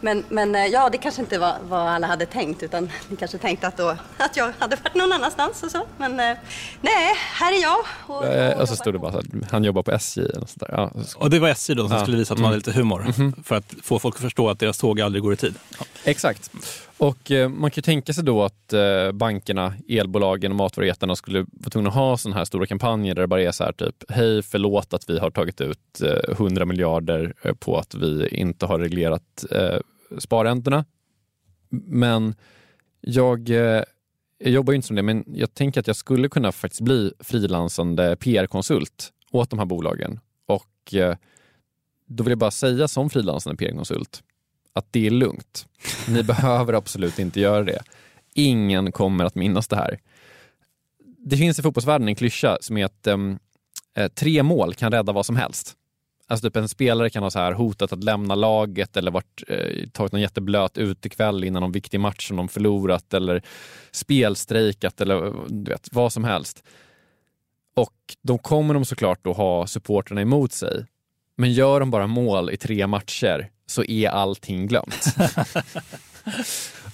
Men, 0.01 0.23
men 0.29 0.55
eh, 0.55 0.65
ja, 0.65 0.89
det 0.89 0.97
kanske 0.97 1.21
inte 1.21 1.37
var 1.39 1.55
vad 1.63 1.81
alla 1.87 2.07
hade 2.07 2.25
tänkt, 2.25 2.63
utan 2.63 2.89
ni 3.09 3.15
kanske 3.15 3.37
tänkte 3.37 3.67
att, 3.67 3.77
då, 3.77 3.89
att 4.17 4.37
jag 4.37 4.53
hade 4.59 4.75
varit 4.75 4.95
någon 4.95 5.11
annanstans 5.11 5.63
och 5.63 5.71
så. 5.71 5.85
Men 5.97 6.19
eh, 6.19 6.37
nej, 6.81 7.13
här 7.33 7.53
är 7.57 7.61
jag. 7.61 7.77
Och, 8.07 8.25
Eh, 8.25 8.59
och 8.59 8.67
så 8.67 8.73
jobbar 8.73 8.75
stod 8.75 8.93
det 8.93 8.99
bara 8.99 9.11
så 9.11 9.17
här, 9.17 9.27
han 9.51 9.63
jobbar 9.63 9.83
på 9.83 9.91
SJ. 9.91 10.21
Eller 10.21 10.45
så 10.47 10.59
där. 10.59 10.69
Ja, 10.71 10.91
så- 11.05 11.19
Och 11.19 11.29
det 11.29 11.39
var 11.39 11.49
SJ 11.49 11.73
då 11.75 11.87
som 11.87 11.97
Ja. 11.97 12.03
skulle 12.03 12.17
visa 12.17 12.33
att 12.33 12.37
de 12.37 12.43
hade 12.43 12.57
lite 12.57 12.71
humor. 12.71 13.13
För 13.43 13.55
att 13.55 13.73
få 13.83 13.99
folk 13.99 14.15
att 14.15 14.21
förstå 14.21 14.49
att 14.49 14.59
deras 14.59 14.77
tåg 14.77 15.01
aldrig 15.01 15.23
går 15.23 15.33
i 15.33 15.35
tid. 15.37 15.55
Ja. 15.79 15.85
Exakt. 16.03 16.51
Och 16.97 17.31
eh, 17.31 17.49
man 17.49 17.71
kan 17.71 17.75
ju 17.75 17.81
tänka 17.81 18.13
sig 18.13 18.23
då 18.23 18.43
att 18.43 18.73
eh, 18.73 19.11
bankerna, 19.11 19.73
elbolagen 19.87 20.51
och 20.51 20.55
matvarujättarna 20.55 21.15
skulle 21.15 21.39
vara 21.39 21.69
tvungna 21.69 21.89
att 21.89 21.95
ha 21.95 22.17
sådana 22.17 22.37
här 22.37 22.45
stora 22.45 22.65
kampanjer 22.65 23.15
där 23.15 23.21
det 23.21 23.27
bara 23.27 23.41
är 23.41 23.51
så 23.51 23.63
här 23.63 23.71
typ, 23.71 24.03
hej 24.09 24.41
förlåt 24.41 24.93
att 24.93 25.09
vi 25.09 25.19
har 25.19 25.31
tagit 25.31 25.61
ut 25.61 26.01
eh, 26.01 26.31
100 26.31 26.65
miljarder 26.65 27.33
eh, 27.41 27.53
på 27.53 27.77
att 27.77 27.95
vi 27.95 28.27
inte 28.27 28.65
har 28.65 28.79
reglerat 28.79 29.45
eh, 29.51 29.77
sparräntorna. 30.17 30.85
Men 31.69 32.35
jag, 33.01 33.49
eh, 33.49 33.83
jag 34.37 34.51
jobbar 34.51 34.73
ju 34.73 34.75
inte 34.75 34.87
som 34.87 34.95
det, 34.95 35.03
men 35.03 35.23
jag 35.27 35.53
tänker 35.53 35.79
att 35.79 35.87
jag 35.87 35.95
skulle 35.95 36.29
kunna 36.29 36.51
faktiskt 36.51 36.81
bli 36.81 37.11
frilansande 37.19 38.15
PR-konsult 38.15 39.11
åt 39.31 39.49
de 39.49 39.59
här 39.59 39.65
bolagen. 39.65 40.19
Och 40.45 40.93
eh, 40.93 41.15
då 42.07 42.23
vill 42.23 42.31
jag 42.31 42.39
bara 42.39 42.51
säga 42.51 42.87
som 42.87 43.09
frilansande 43.09 43.57
PR-konsult 43.57 44.23
att 44.73 44.87
det 44.91 45.07
är 45.07 45.11
lugnt. 45.11 45.67
Ni 46.07 46.23
behöver 46.33 46.73
absolut 46.73 47.19
inte 47.19 47.39
göra 47.39 47.63
det. 47.63 47.83
Ingen 48.33 48.91
kommer 48.91 49.25
att 49.25 49.35
minnas 49.35 49.67
det 49.67 49.75
här. 49.75 49.99
Det 51.25 51.37
finns 51.37 51.59
i 51.59 51.61
fotbollsvärlden 51.61 52.07
en 52.07 52.15
klyscha 52.15 52.57
som 52.61 52.77
är 52.77 52.85
att 52.85 53.07
em, 53.07 53.39
eh, 53.97 54.07
tre 54.07 54.43
mål 54.43 54.73
kan 54.73 54.91
rädda 54.91 55.11
vad 55.13 55.25
som 55.25 55.35
helst. 55.35 55.77
Alltså 56.27 56.47
typ 56.47 56.55
en 56.55 56.69
spelare 56.69 57.09
kan 57.09 57.23
ha 57.23 57.31
så 57.31 57.39
här 57.39 57.51
hotat 57.51 57.93
att 57.93 58.03
lämna 58.03 58.35
laget 58.35 58.97
eller 58.97 59.11
varit, 59.11 59.43
eh, 59.47 59.89
tagit 59.89 60.11
någon 60.11 60.21
jätteblöt 60.21 60.77
utekväll 60.77 61.43
innan 61.43 61.61
någon 61.61 61.71
viktig 61.71 61.99
match 61.99 62.27
som 62.27 62.37
de 62.37 62.47
förlorat 62.47 63.13
eller 63.13 63.41
spelstrejkat 63.91 65.01
eller 65.01 65.33
du 65.49 65.71
vet, 65.71 65.89
vad 65.91 66.13
som 66.13 66.23
helst. 66.23 66.63
Och 67.75 67.93
då 68.21 68.37
kommer 68.37 68.73
de 68.73 68.85
såklart 68.85 69.19
då 69.21 69.33
ha 69.33 69.67
supporterna 69.67 70.21
emot 70.21 70.51
sig. 70.51 70.85
Men 71.35 71.53
gör 71.53 71.79
de 71.79 71.91
bara 71.91 72.07
mål 72.07 72.49
i 72.49 72.57
tre 72.57 72.87
matcher 72.87 73.49
så 73.65 73.83
är 73.83 74.09
allting 74.09 74.67
glömt. 74.67 75.05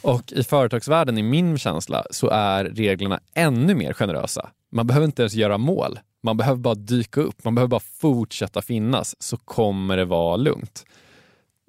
och 0.02 0.32
i 0.32 0.44
företagsvärlden, 0.44 1.18
i 1.18 1.24
min 1.24 1.58
känsla, 1.58 2.06
så 2.12 2.30
är 2.30 2.66
reglerna 2.66 3.20
ännu 3.34 3.76
mer 3.76 3.94
generösa. 3.94 4.50
Man 4.72 4.88
behöver 4.88 5.06
inte 5.06 5.22
ens 5.22 5.34
göra 5.34 5.58
mål. 5.58 6.00
Man 6.24 6.38
behöver 6.38 6.60
bara 6.60 6.76
dyka 6.76 7.22
upp. 7.22 7.44
Man 7.44 7.56
behöver 7.56 7.70
bara 7.70 7.80
fortsätta 7.80 8.62
finnas 8.62 9.16
så 9.20 9.38
kommer 9.38 9.98
det 9.98 10.06
vara 10.06 10.36
lugnt. 10.36 10.86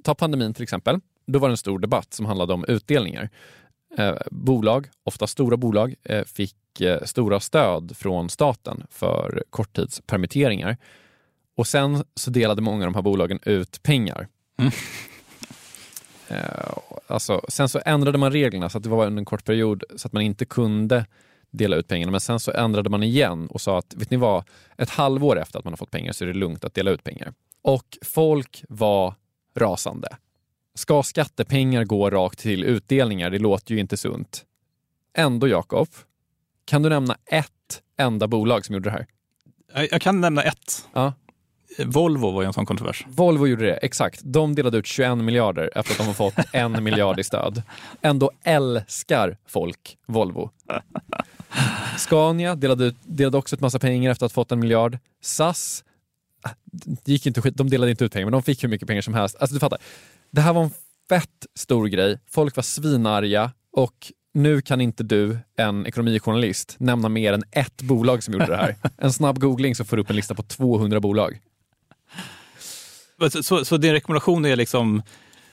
Ta 0.04 0.14
pandemin 0.14 0.54
till 0.54 0.62
exempel. 0.62 1.00
Då 1.26 1.38
var 1.38 1.48
det 1.48 1.52
en 1.52 1.56
stor 1.56 1.78
debatt 1.78 2.14
som 2.14 2.26
handlade 2.26 2.52
om 2.52 2.64
utdelningar. 2.68 3.30
Eh, 3.98 4.16
bolag, 4.30 4.88
ofta 5.04 5.26
stora 5.26 5.56
bolag, 5.56 5.94
eh, 6.02 6.24
fick 6.24 6.80
eh, 6.80 7.02
stora 7.04 7.40
stöd 7.40 7.96
från 7.96 8.28
staten 8.28 8.86
för 8.90 9.42
korttidspermitteringar. 9.50 10.76
Och 11.56 11.66
sen 11.66 12.04
så 12.14 12.30
delade 12.30 12.62
många 12.62 12.86
av 12.86 12.92
de 12.92 12.94
här 12.94 13.02
bolagen 13.02 13.38
ut 13.42 13.82
pengar. 13.82 14.28
Eh, 16.30 16.72
alltså, 17.06 17.40
sen 17.48 17.68
så 17.68 17.80
ändrade 17.84 18.18
man 18.18 18.32
reglerna 18.32 18.68
så 18.68 18.78
att 18.78 18.84
det 18.84 18.90
var 18.90 19.06
under 19.06 19.20
en 19.20 19.24
kort 19.24 19.44
period 19.44 19.84
så 19.96 20.06
att 20.08 20.12
man 20.12 20.22
inte 20.22 20.44
kunde 20.44 21.06
dela 21.50 21.76
ut 21.76 21.88
pengarna. 21.88 22.10
Men 22.10 22.20
sen 22.20 22.40
så 22.40 22.52
ändrade 22.52 22.90
man 22.90 23.02
igen 23.02 23.46
och 23.46 23.60
sa 23.60 23.78
att 23.78 23.94
vet 23.94 24.10
ni 24.10 24.16
vad, 24.16 24.44
ett 24.76 24.90
halvår 24.90 25.38
efter 25.38 25.58
att 25.58 25.64
man 25.64 25.72
har 25.72 25.76
fått 25.76 25.90
pengar 25.90 26.12
så 26.12 26.24
är 26.24 26.28
det 26.28 26.34
lugnt 26.34 26.64
att 26.64 26.74
dela 26.74 26.90
ut 26.90 27.04
pengar. 27.04 27.32
Och 27.62 27.98
folk 28.02 28.64
var 28.68 29.14
rasande. 29.56 30.08
Ska 30.74 31.02
skattepengar 31.02 31.84
gå 31.84 32.10
rakt 32.10 32.38
till 32.38 32.64
utdelningar? 32.64 33.30
Det 33.30 33.38
låter 33.38 33.74
ju 33.74 33.80
inte 33.80 33.96
sunt. 33.96 34.44
Ändå, 35.16 35.48
Jakob, 35.48 35.88
kan 36.64 36.82
du 36.82 36.88
nämna 36.88 37.16
ett 37.26 37.82
enda 37.96 38.28
bolag 38.28 38.66
som 38.66 38.74
gjorde 38.74 38.88
det 38.88 38.92
här? 38.92 39.06
Jag, 39.74 39.88
jag 39.92 40.02
kan 40.02 40.20
nämna 40.20 40.42
ett. 40.42 40.88
Ja. 40.92 41.12
Volvo 41.78 42.30
var 42.30 42.42
ju 42.42 42.46
en 42.46 42.52
sån 42.52 42.66
kontrovers. 42.66 43.06
Volvo 43.08 43.46
gjorde 43.46 43.64
det, 43.64 43.76
exakt. 43.76 44.20
De 44.24 44.54
delade 44.54 44.78
ut 44.78 44.86
21 44.86 45.18
miljarder 45.18 45.70
efter 45.74 45.92
att 45.92 45.98
de 45.98 46.06
har 46.06 46.14
fått 46.14 46.34
en 46.52 46.84
miljard 46.84 47.20
i 47.20 47.24
stöd. 47.24 47.62
Ändå 48.02 48.30
älskar 48.42 49.36
folk 49.46 49.98
Volvo. 50.06 50.50
Scania 51.98 52.54
delade, 52.54 52.84
ut, 52.84 52.96
delade 53.02 53.38
också 53.38 53.56
ut 53.56 53.60
massa 53.60 53.78
pengar 53.78 54.10
efter 54.10 54.26
att 54.26 54.32
ha 54.32 54.34
fått 54.34 54.52
en 54.52 54.60
miljard. 54.60 54.98
SAS, 55.22 55.84
det 57.04 57.12
gick 57.12 57.26
inte 57.26 57.40
skit, 57.42 57.56
de 57.56 57.70
delade 57.70 57.90
inte 57.90 58.04
ut 58.04 58.12
pengar, 58.12 58.26
men 58.26 58.32
de 58.32 58.42
fick 58.42 58.64
hur 58.64 58.68
mycket 58.68 58.88
pengar 58.88 59.02
som 59.02 59.14
helst. 59.14 59.36
Alltså 59.40 59.54
du 59.54 59.60
fattar, 59.60 59.78
det 60.30 60.40
här 60.40 60.52
var 60.52 60.62
en 60.62 60.70
fett 61.08 61.46
stor 61.54 61.86
grej. 61.86 62.18
Folk 62.30 62.56
var 62.56 62.62
svinarga 62.62 63.52
och 63.72 64.12
nu 64.34 64.60
kan 64.60 64.80
inte 64.80 65.02
du, 65.02 65.38
en 65.56 65.86
ekonomijournalist, 65.86 66.76
nämna 66.78 67.08
mer 67.08 67.32
än 67.32 67.42
ett 67.50 67.82
bolag 67.82 68.22
som 68.22 68.34
gjorde 68.34 68.46
det 68.46 68.56
här. 68.56 68.76
En 68.96 69.12
snabb 69.12 69.38
googling 69.38 69.74
så 69.74 69.84
får 69.84 69.96
du 69.96 70.02
upp 70.02 70.10
en 70.10 70.16
lista 70.16 70.34
på 70.34 70.42
200 70.42 71.00
bolag. 71.00 71.40
Så, 73.28 73.42
så, 73.42 73.64
så 73.64 73.76
din 73.76 73.92
rekommendation 73.92 74.44
är 74.44 74.56
liksom, 74.56 75.02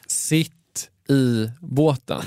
sitt 0.08 0.89
i 1.10 1.49
båten. 1.60 2.21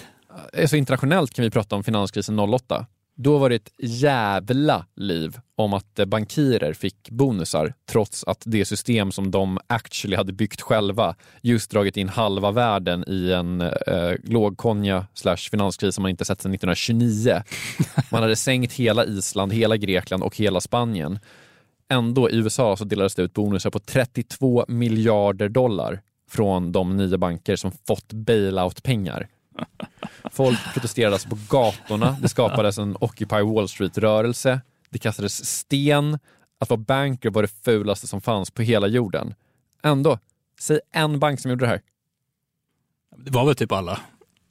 Alltså 0.60 0.76
internationellt 0.76 1.34
kan 1.34 1.42
vi 1.42 1.50
prata 1.50 1.76
om 1.76 1.84
finanskrisen 1.84 2.38
08. 2.38 2.86
Då 3.16 3.38
var 3.38 3.48
det 3.48 3.54
ett 3.54 3.72
jävla 3.78 4.86
liv 4.96 5.38
om 5.56 5.74
att 5.74 6.00
bankirer 6.06 6.72
fick 6.72 7.10
bonusar 7.10 7.74
trots 7.90 8.24
att 8.24 8.42
det 8.46 8.64
system 8.64 9.12
som 9.12 9.30
de 9.30 9.58
actually 9.66 10.16
hade 10.16 10.32
byggt 10.32 10.60
själva 10.60 11.14
just 11.42 11.70
dragit 11.70 11.96
in 11.96 12.08
halva 12.08 12.50
världen 12.50 13.04
i 13.06 13.32
en 13.32 13.60
eh, 13.60 14.12
lågkonja 14.24 15.06
slash 15.14 15.36
finanskris 15.36 15.94
som 15.94 16.02
man 16.02 16.10
inte 16.10 16.24
sett 16.24 16.42
sedan 16.42 16.54
1929. 16.54 17.42
Man 18.10 18.22
hade 18.22 18.36
sänkt 18.46 18.72
hela 18.72 19.04
Island, 19.04 19.52
hela 19.52 19.76
Grekland 19.76 20.22
och 20.22 20.36
hela 20.36 20.60
Spanien. 20.60 21.18
Ändå 21.90 22.30
i 22.30 22.36
USA 22.36 22.76
så 22.76 22.84
delades 22.84 23.14
det 23.14 23.22
ut 23.22 23.34
bonusar 23.34 23.70
på 23.70 23.78
32 23.78 24.64
miljarder 24.68 25.48
dollar 25.48 26.00
från 26.28 26.72
de 26.72 26.96
nio 26.96 27.18
banker 27.18 27.56
som 27.56 27.72
fått 27.86 28.12
bailout-pengar. 28.12 29.28
Folk 30.30 30.58
protesterade 30.74 31.14
alltså 31.14 31.28
på 31.28 31.38
gatorna. 31.48 32.16
Det 32.22 32.28
skapades 32.28 32.78
en 32.78 32.96
Occupy 33.00 33.42
Wall 33.42 33.68
Street-rörelse. 33.68 34.60
Det 34.90 34.98
kastades 34.98 35.46
sten. 35.46 36.18
Att 36.58 36.70
vara 36.70 36.80
banker 36.80 37.30
var 37.30 37.42
det 37.42 37.64
fulaste 37.64 38.06
som 38.06 38.20
fanns 38.20 38.50
på 38.50 38.62
hela 38.62 38.86
jorden. 38.86 39.34
Ändå, 39.82 40.18
säg 40.60 40.80
en 40.92 41.18
bank 41.18 41.40
som 41.40 41.50
gjorde 41.50 41.64
det 41.64 41.68
här. 41.68 41.80
det 43.16 43.30
var 43.30 43.46
väl 43.46 43.54
typ 43.54 43.72
alla. 43.72 44.00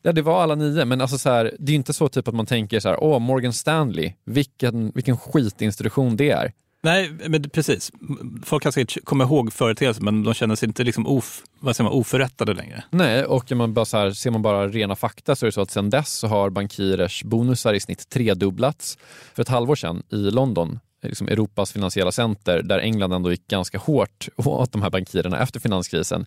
Ja, 0.01 0.11
det 0.11 0.21
var 0.21 0.43
alla 0.43 0.55
nio, 0.55 0.85
men 0.85 1.01
alltså 1.01 1.17
så 1.17 1.29
här, 1.29 1.43
det 1.59 1.69
är 1.69 1.73
ju 1.73 1.75
inte 1.75 1.93
så 1.93 2.09
typ 2.09 2.27
att 2.27 2.35
man 2.35 2.45
tänker 2.45 2.79
så 2.79 2.89
här, 2.89 3.03
åh, 3.03 3.19
Morgan 3.19 3.53
Stanley, 3.53 4.13
vilken, 4.25 4.91
vilken 4.95 5.17
skitinstitution 5.17 6.15
det 6.15 6.31
är. 6.31 6.53
Nej, 6.81 7.11
men 7.27 7.49
precis. 7.49 7.91
Folk 8.43 8.63
kan 8.63 8.71
säkert 8.71 9.05
komma 9.05 9.23
ihåg 9.23 9.53
företeelsen, 9.53 10.05
men 10.05 10.23
de 10.23 10.33
känner 10.33 10.55
sig 10.55 10.67
inte 10.67 10.83
liksom 10.83 11.07
of, 11.07 11.43
vad 11.59 11.75
säger 11.75 11.89
man, 11.89 11.99
oförrättade 11.99 12.53
längre. 12.53 12.83
Nej, 12.91 13.25
och 13.25 13.51
man 13.51 13.73
bara 13.73 13.85
så 13.85 13.97
här, 13.97 14.11
ser 14.11 14.31
man 14.31 14.41
bara 14.41 14.67
rena 14.67 14.95
fakta 14.95 15.35
så 15.35 15.45
är 15.45 15.47
det 15.47 15.51
så 15.51 15.61
att 15.61 15.71
sedan 15.71 15.89
dess 15.89 16.09
så 16.09 16.27
har 16.27 16.49
bankirers 16.49 17.23
bonusar 17.23 17.73
i 17.73 17.79
snitt 17.79 18.09
tredubblats. 18.09 18.97
För 19.33 19.41
ett 19.41 19.49
halvår 19.49 19.75
sedan 19.75 20.03
i 20.09 20.15
London, 20.31 20.79
liksom 21.01 21.27
Europas 21.27 21.71
finansiella 21.71 22.11
center, 22.11 22.61
där 22.61 22.79
England 22.79 23.13
ändå 23.13 23.31
gick 23.31 23.47
ganska 23.47 23.77
hårt 23.77 24.27
åt 24.35 24.71
de 24.71 24.81
här 24.81 24.89
bankirerna 24.89 25.39
efter 25.39 25.59
finanskrisen, 25.59 26.25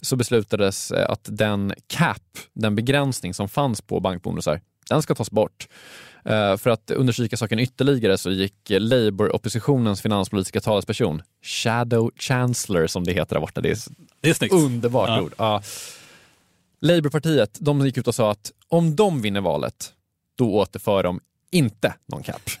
så 0.00 0.16
beslutades 0.16 0.90
eh, 0.90 1.10
att 1.10 1.28
den 1.30 1.74
cap, 1.86 2.22
den 2.52 2.76
begränsning 2.76 3.34
som 3.34 3.48
fanns 3.48 3.80
på 3.80 4.00
bankbonusar, 4.00 4.60
den 4.88 5.02
ska 5.02 5.14
tas 5.14 5.30
bort. 5.30 5.68
Eh, 6.24 6.56
För 6.56 6.70
att 6.70 6.90
understryka 6.90 7.36
saken 7.36 7.58
ytterligare 7.58 8.18
så 8.18 8.30
gick 8.30 8.70
Labour-oppositionens 8.70 10.02
finanspolitiska 10.02 10.60
talesperson, 10.60 11.22
Shadow 11.42 12.10
Chancellor 12.16 12.86
som 12.86 13.04
det 13.04 13.12
heter 13.12 13.34
där 13.34 13.40
borta, 13.40 13.60
det 13.60 13.70
är 13.70 13.78
Det 14.20 14.30
är 14.30 14.34
snyggt. 14.34 14.54
Underbart 14.54 15.08
Ja. 15.08 15.22
ord. 15.22 15.34
Ja. 15.38 15.62
Labourpartiet 16.80 17.56
de 17.60 17.86
gick 17.86 17.96
ut 17.96 18.08
och 18.08 18.14
sa 18.14 18.30
att 18.30 18.52
om 18.68 18.96
de 18.96 19.22
vinner 19.22 19.40
valet, 19.40 19.92
då 20.38 20.54
återför 20.54 21.02
de 21.02 21.20
inte 21.50 21.94
någon 22.06 22.22
cap. 22.22 22.50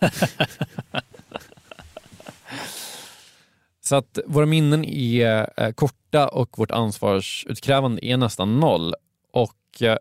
Så 3.80 3.96
att 3.96 4.18
våra 4.26 4.46
minnen 4.46 4.84
är 4.84 5.50
eh, 5.56 5.70
korta 5.72 6.28
och 6.28 6.58
vårt 6.58 6.70
ansvarsutkrävande 6.70 8.04
är 8.06 8.16
nästan 8.16 8.60
noll. 8.60 8.94
Och 9.32 9.82
eh, 9.82 9.96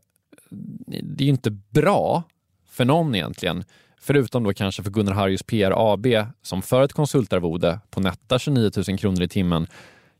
det 0.49 1.23
är 1.23 1.25
ju 1.25 1.31
inte 1.31 1.51
bra 1.51 2.23
för 2.69 2.85
någon 2.85 3.15
egentligen. 3.15 3.63
Förutom 3.99 4.43
då 4.43 4.53
kanske 4.53 4.83
för 4.83 4.91
Gunnar 4.91 5.13
Harjus 5.13 5.43
PR 5.43 5.73
AB 5.93 6.07
som 6.41 6.61
för 6.61 6.83
ett 6.83 6.93
konsultarvode 6.93 7.79
på 7.89 7.99
nätta 7.99 8.39
29 8.39 8.71
000 8.87 8.97
kronor 8.97 9.21
i 9.21 9.27
timmen 9.27 9.67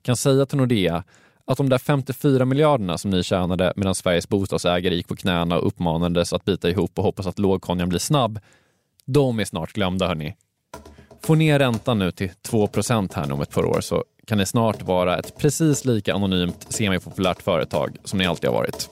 kan 0.02 0.18
säga 0.18 0.46
till 0.46 0.58
Nordea 0.58 1.04
att 1.46 1.58
de 1.58 1.70
där 1.70 1.78
54 1.78 2.46
miljarderna 2.46 2.98
som 2.98 3.12
ni 3.12 3.24
tjänade 3.24 3.74
medan 3.76 3.96
Sveriges 3.96 4.30
bostadsägare 4.30 4.96
gick 4.96 5.08
på 5.08 5.16
knäna 5.16 5.58
och 5.58 5.68
uppmanades 5.68 6.34
att 6.34 6.46
bita 6.46 6.70
ihop 6.70 6.92
och 6.98 7.04
hoppas 7.04 7.28
att 7.28 7.40
lågkonjan 7.40 7.90
blir 7.90 8.00
snabb, 8.00 8.40
de 9.06 9.40
är 9.40 9.46
snart 9.46 9.74
glömda 9.74 10.08
hörni. 10.08 10.36
Få 11.22 11.36
ner 11.36 11.60
räntan 11.60 12.00
nu 12.00 12.12
till 12.12 12.30
2% 12.50 13.16
här 13.16 13.26
nu 13.26 13.34
om 13.34 13.42
ett 13.42 13.52
par 13.52 13.66
år 13.66 13.82
så 13.82 14.04
kan 14.28 14.38
ni 14.38 14.46
snart 14.46 14.82
vara 14.82 15.18
ett 15.18 15.38
precis 15.38 15.86
lika 15.86 16.14
anonymt 16.16 16.66
semipopulärt 16.70 17.42
företag 17.42 17.98
som 18.04 18.20
ni 18.20 18.26
alltid 18.26 18.50
har 18.50 18.58
varit. 18.58 18.90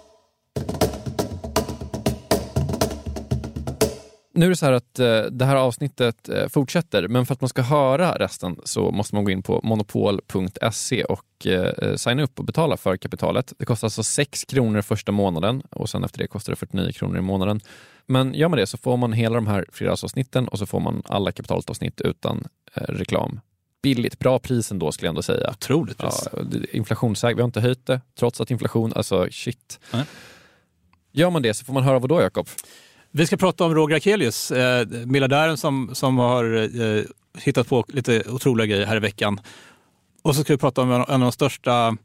Nu 4.36 4.46
är 4.46 4.50
det 4.50 4.56
så 4.56 4.66
här 4.66 4.74
att 4.74 5.00
eh, 5.00 5.22
det 5.22 5.46
här 5.46 5.56
avsnittet 5.56 6.30
eh, 6.30 6.48
fortsätter, 6.48 7.08
men 7.08 7.26
för 7.26 7.34
att 7.34 7.42
man 7.42 7.50
ska 7.50 7.62
höra 7.62 8.12
resten 8.12 8.60
så 8.64 8.92
måste 8.92 9.16
man 9.16 9.24
gå 9.24 9.32
in 9.32 9.44
på 9.44 9.60
monopol.se 9.64 11.04
och 11.04 11.48
eh, 11.48 11.96
signa 11.96 12.24
upp 12.24 12.40
och 12.40 12.46
betala 12.46 12.78
för 12.78 12.98
kapitalet. 12.98 13.54
Det 13.58 13.66
kostar 13.66 13.88
alltså 13.88 14.04
6 14.04 14.46
kronor 14.46 14.82
första 14.82 15.12
månaden 15.12 15.62
och 15.72 15.90
sen 15.90 16.04
efter 16.04 16.20
det 16.20 16.28
kostar 16.28 16.52
det 16.52 16.56
49 16.56 16.92
kronor 16.92 17.18
i 17.18 17.22
månaden. 17.22 17.62
Men 18.06 18.34
gör 18.34 18.50
man 18.50 18.60
det 18.60 18.68
så 18.68 18.78
får 18.78 18.98
man 18.98 19.14
hela 19.14 19.36
de 19.36 19.48
här 19.48 19.66
fredagsavsnitten 19.72 20.48
och 20.48 20.60
så 20.60 20.66
får 20.66 20.80
man 20.80 21.04
alla 21.06 21.32
kapitalavsnitt 21.32 22.02
utan 22.02 22.48
eh, 22.74 22.82
reklam. 22.82 23.40
Billigt, 23.82 24.20
bra 24.20 24.40
pris 24.40 24.72
ändå 24.72 24.92
skulle 24.92 25.08
jag 25.08 25.12
ändå 25.12 25.22
säga. 25.22 25.50
Otroligt 25.50 25.98
pris. 25.98 26.28
Ja, 26.34 26.40
inflationssäkert, 26.72 27.38
vi 27.38 27.42
har 27.42 27.48
inte 27.48 27.62
höjt 27.62 27.86
det 27.86 28.02
trots 28.20 28.42
att 28.42 28.52
inflation, 28.52 28.94
alltså 28.96 29.28
shit. 29.32 29.80
Nej. 29.94 30.06
Gör 31.12 31.30
man 31.30 31.42
det 31.42 31.54
så 31.54 31.66
får 31.66 31.74
man 31.74 31.84
höra 31.84 32.00
vad 32.00 32.10
då 32.10 32.22
Jakob? 32.22 32.48
Vi 33.18 33.28
ska 33.28 33.38
prata 33.38 33.66
om 33.66 33.76
Roger 33.76 33.96
Akelius, 33.96 34.52
eh, 34.52 34.88
miljardären 34.88 35.58
som, 35.58 35.90
som 35.94 36.18
har 36.18 36.56
eh, 36.82 37.04
hittat 37.38 37.68
på 37.68 37.86
lite 37.88 38.24
otroliga 38.30 38.66
grejer 38.68 38.86
här 38.86 38.96
i 38.96 39.00
veckan. 39.00 39.40
Och 40.22 40.36
så 40.36 40.44
ska 40.44 40.54
vi 40.54 40.58
prata 40.58 40.82
om 40.82 40.92
en 40.92 41.02
av 41.02 41.20
de 41.20 41.32
största 41.32 41.98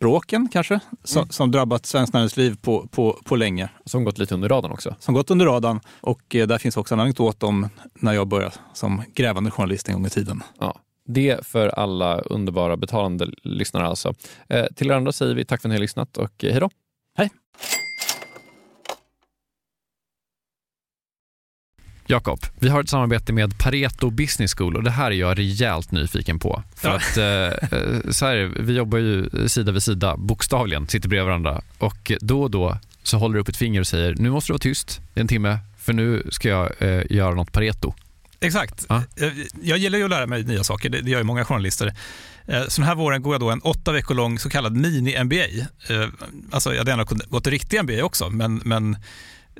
bråken 0.00 0.48
kanske, 0.52 0.80
som, 1.04 1.22
Mm. 1.22 1.30
som 1.30 1.50
drabbat 1.50 1.86
svenskt 1.86 2.14
näringsliv 2.14 2.56
på, 2.60 2.86
på, 2.86 3.20
på 3.24 3.36
länge. 3.36 3.68
Som 3.84 4.04
gått 4.04 4.18
lite 4.18 4.34
under 4.34 4.48
radarn 4.48 4.72
också. 4.72 4.96
Som 5.00 5.14
gått 5.14 5.30
under 5.30 5.46
radarn. 5.46 5.80
Och 6.00 6.34
eh, 6.34 6.46
där 6.46 6.58
finns 6.58 6.76
också 6.76 6.94
en 6.94 7.00
anekdot 7.00 7.42
om 7.42 7.68
när 7.94 8.12
jag 8.12 8.28
började 8.28 8.54
som 8.74 9.02
grävande 9.14 9.50
journalist 9.50 9.88
en 9.88 9.94
gång 9.94 10.06
i 10.06 10.10
tiden. 10.10 10.42
Ja, 10.58 10.80
det 11.06 11.46
för 11.46 11.68
alla 11.68 12.18
underbara 12.20 12.76
betalande 12.76 13.26
lyssnare 13.42 13.86
alltså. 13.86 14.14
Eh, 14.48 14.66
till 14.76 14.90
er 14.90 14.94
andra 14.94 15.12
säger 15.12 15.34
vi 15.34 15.44
tack 15.44 15.62
för 15.62 15.68
att 15.68 15.70
ni 15.70 15.76
har 15.76 15.80
lyssnat 15.80 16.16
och 16.16 16.44
eh, 16.44 16.50
hej 16.50 16.60
då. 16.60 16.70
Hej. 17.16 17.30
Jakob, 22.10 22.40
vi 22.58 22.68
har 22.68 22.80
ett 22.82 22.88
samarbete 22.88 23.32
med 23.32 23.58
Pareto 23.58 24.10
Business 24.10 24.54
School 24.54 24.76
och 24.76 24.82
det 24.82 24.90
här 24.90 25.10
är 25.10 25.14
jag 25.14 25.38
rejält 25.38 25.90
nyfiken 25.90 26.38
på. 26.38 26.62
För 26.76 26.88
Ja. 26.88 26.94
att 26.96 27.16
eh, 27.16 27.78
eh, 27.78 28.10
så 28.10 28.26
här, 28.26 28.52
vi 28.60 28.72
jobbar 28.72 28.98
ju 28.98 29.30
sida 29.48 29.72
vid 29.72 29.82
sida, 29.82 30.16
bokstavligen, 30.16 30.88
sitter 30.88 31.08
bredvid 31.08 31.26
varandra 31.26 31.62
och 31.78 32.12
då 32.20 32.42
och 32.42 32.50
då 32.50 32.78
så 33.02 33.18
håller 33.18 33.34
du 33.34 33.40
upp 33.40 33.48
ett 33.48 33.56
finger 33.56 33.80
och 33.80 33.86
säger 33.86 34.14
nu 34.14 34.30
måste 34.30 34.48
du 34.48 34.52
vara 34.52 34.58
tyst 34.58 35.00
i 35.14 35.20
en 35.20 35.28
timme 35.28 35.58
för 35.78 35.92
nu 35.92 36.26
ska 36.30 36.48
jag 36.48 36.72
eh, 36.78 37.02
göra 37.10 37.34
något 37.34 37.52
Pareto. 37.52 37.94
Exakt. 38.40 38.86
Ja. 38.88 39.02
Eh, 39.16 39.28
Jag 39.62 39.78
gillar 39.78 39.98
ju 39.98 40.04
att 40.04 40.10
lära 40.10 40.26
mig 40.26 40.44
nya 40.44 40.64
saker, 40.64 40.88
det 40.90 41.10
gör 41.10 41.18
ju 41.18 41.24
många 41.24 41.44
journalister. 41.44 41.94
Eh, 42.46 42.62
Så 42.68 42.80
den 42.80 42.88
här 42.88 42.94
våren 42.94 43.22
går 43.22 43.34
jag 43.34 43.40
då 43.40 43.50
en 43.50 43.60
åtta 43.60 43.92
veckor 43.92 44.14
lång 44.14 44.38
så 44.38 44.50
kallad 44.50 44.76
mini-MBA. 44.76 45.58
Eh, 45.88 46.08
Alltså 46.50 46.70
jag 46.70 46.78
hade 46.78 46.90
gärna 46.90 47.04
gått 47.28 47.46
riktig 47.46 47.78
MBA 47.84 48.04
också, 48.04 48.30
men, 48.30 48.60
men 48.64 48.96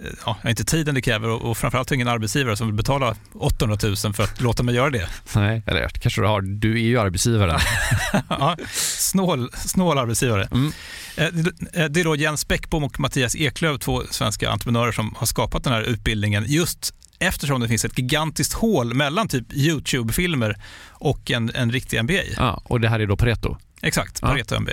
ja, 0.04 0.10
jag 0.26 0.34
har 0.42 0.50
inte 0.50 0.64
tiden 0.64 0.94
det 0.94 1.00
kräver 1.02 1.28
och, 1.28 1.50
och 1.50 1.56
framförallt 1.58 1.92
ingen 1.92 2.08
arbetsgivare 2.08 2.56
som 2.56 2.66
vill 2.66 2.74
betala 2.76 3.16
800 3.34 3.76
000 3.82 3.96
för 4.14 4.22
att 4.22 4.40
låta 4.40 4.62
mig 4.62 4.74
göra 4.74 4.90
det. 4.90 5.08
Nej, 5.34 5.62
eller 5.66 5.88
kanske 5.88 6.20
du 6.20 6.26
har, 6.26 6.40
du 6.42 6.72
är 6.72 6.78
ju 6.86 6.98
arbetsgivare. 7.00 7.58
Ja, 8.28 8.56
snål, 8.72 9.50
snål 9.54 9.98
arbetsgivare. 9.98 10.48
Mm. 10.52 10.72
Eh, 11.16 11.26
det- 11.32 11.88
Det 11.88 12.00
är 12.00 12.04
då 12.04 12.16
Jens 12.16 12.48
Bäckbom 12.48 12.84
och 12.84 13.00
Mattias 13.00 13.36
Eklöf, 13.36 13.80
två 13.80 14.02
svenska 14.10 14.50
entreprenörer 14.50 14.92
som 14.92 15.14
har 15.18 15.26
skapat 15.26 15.64
den 15.64 15.72
här 15.72 15.82
utbildningen 15.82 16.44
just 16.46 16.94
eftersom 17.18 17.60
det 17.60 17.68
finns 17.68 17.84
ett 17.84 17.98
gigantiskt 17.98 18.52
hål 18.52 18.94
mellan 18.94 19.28
typ 19.28 19.52
YouTube-filmer 19.52 20.56
och 20.88 21.30
en, 21.30 21.50
en 21.54 21.72
riktig 21.72 22.02
MBA. 22.04 22.22
Ja, 22.36 22.62
och 22.64 22.80
det 22.80 22.88
här 22.88 23.00
är 23.00 23.06
då 23.06 23.16
Pareto. 23.16 23.56
Exakt, 23.82 24.18
Ja. 24.22 24.28
Pareto 24.28 24.60
MBA. 24.60 24.72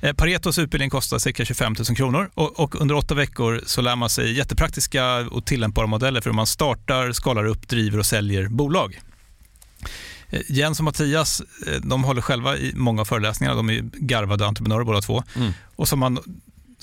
Eh, 0.00 0.12
Paretos 0.12 0.58
utbildning 0.58 0.90
kostar 0.90 1.18
cirka 1.18 1.44
25 1.44 1.74
000 1.88 1.96
kronor 1.96 2.30
och, 2.34 2.60
och 2.60 2.80
under 2.80 2.94
åtta 2.94 3.14
veckor 3.14 3.60
så 3.66 3.80
lär 3.80 3.96
man 3.96 4.10
sig 4.10 4.32
jättepraktiska 4.32 5.16
och 5.16 5.44
tillämpbara 5.44 5.86
modeller 5.86 6.20
för 6.20 6.30
hur 6.30 6.34
man 6.34 6.46
startar, 6.46 7.12
skalar 7.12 7.44
upp, 7.44 7.68
driver 7.68 7.98
och 7.98 8.06
säljer 8.06 8.48
bolag. 8.48 9.00
Eh, 10.30 10.40
Jens 10.48 10.78
och 10.78 10.84
Mattias 10.84 11.42
eh, 11.66 11.80
de 11.82 12.04
håller 12.04 12.22
själva 12.22 12.56
i 12.56 12.72
många 12.74 13.00
av 13.00 13.04
föreläsningarna. 13.04 13.56
De 13.56 13.70
är 13.70 13.82
garvade 13.92 14.46
entreprenörer 14.46 14.84
båda 14.84 15.00
två. 15.00 15.22
Mm. 15.36 15.52
Och 15.76 15.88
har 15.88 15.96
man 15.96 16.18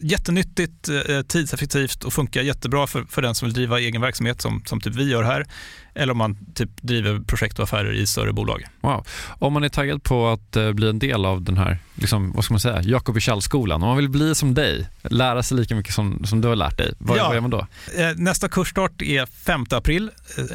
Jättenyttigt, 0.00 0.88
eh, 0.88 1.22
tidseffektivt 1.22 2.04
och 2.04 2.12
funkar 2.12 2.42
jättebra 2.42 2.86
för, 2.86 3.04
för 3.08 3.22
den 3.22 3.34
som 3.34 3.46
vill 3.48 3.54
driva 3.54 3.80
egen 3.80 4.00
verksamhet 4.02 4.40
som, 4.42 4.62
som 4.64 4.80
typ 4.80 4.94
vi 4.94 5.10
gör 5.10 5.22
här. 5.22 5.46
Eller 5.94 6.12
om 6.12 6.18
man 6.18 6.36
typ 6.54 6.70
driver 6.82 7.20
projekt 7.20 7.58
och 7.58 7.62
affärer 7.64 7.92
i 7.92 8.06
större 8.06 8.32
bolag. 8.32 8.64
Wow. 8.80 9.06
Om 9.28 9.52
man 9.52 9.64
är 9.64 9.68
taggad 9.68 10.02
på 10.02 10.28
att 10.28 10.56
eh, 10.56 10.72
bli 10.72 10.88
en 10.88 10.98
del 10.98 11.24
av 11.24 11.42
den 11.42 11.56
här, 11.56 11.78
liksom, 11.94 12.32
vad 12.32 12.44
ska 12.44 12.54
man 12.54 12.60
säga, 12.60 12.82
Jakob 12.82 13.18
skolan 13.40 13.82
om 13.82 13.88
man 13.88 13.96
vill 13.96 14.08
bli 14.08 14.34
som 14.34 14.54
dig, 14.54 14.88
lära 15.02 15.42
sig 15.42 15.56
lika 15.56 15.74
mycket 15.74 15.94
som, 15.94 16.24
som 16.24 16.40
du 16.40 16.48
har 16.48 16.56
lärt 16.56 16.78
dig, 16.78 16.92
vad, 16.98 17.18
Ja. 17.18 17.24
vad 17.26 17.34
gör 17.34 17.40
man 17.40 17.50
då? 17.50 17.66
Eh, 17.96 18.10
Nästa 18.16 18.48
kursstart 18.48 19.02
är 19.02 19.26
5 19.26 19.64
april. 19.70 20.10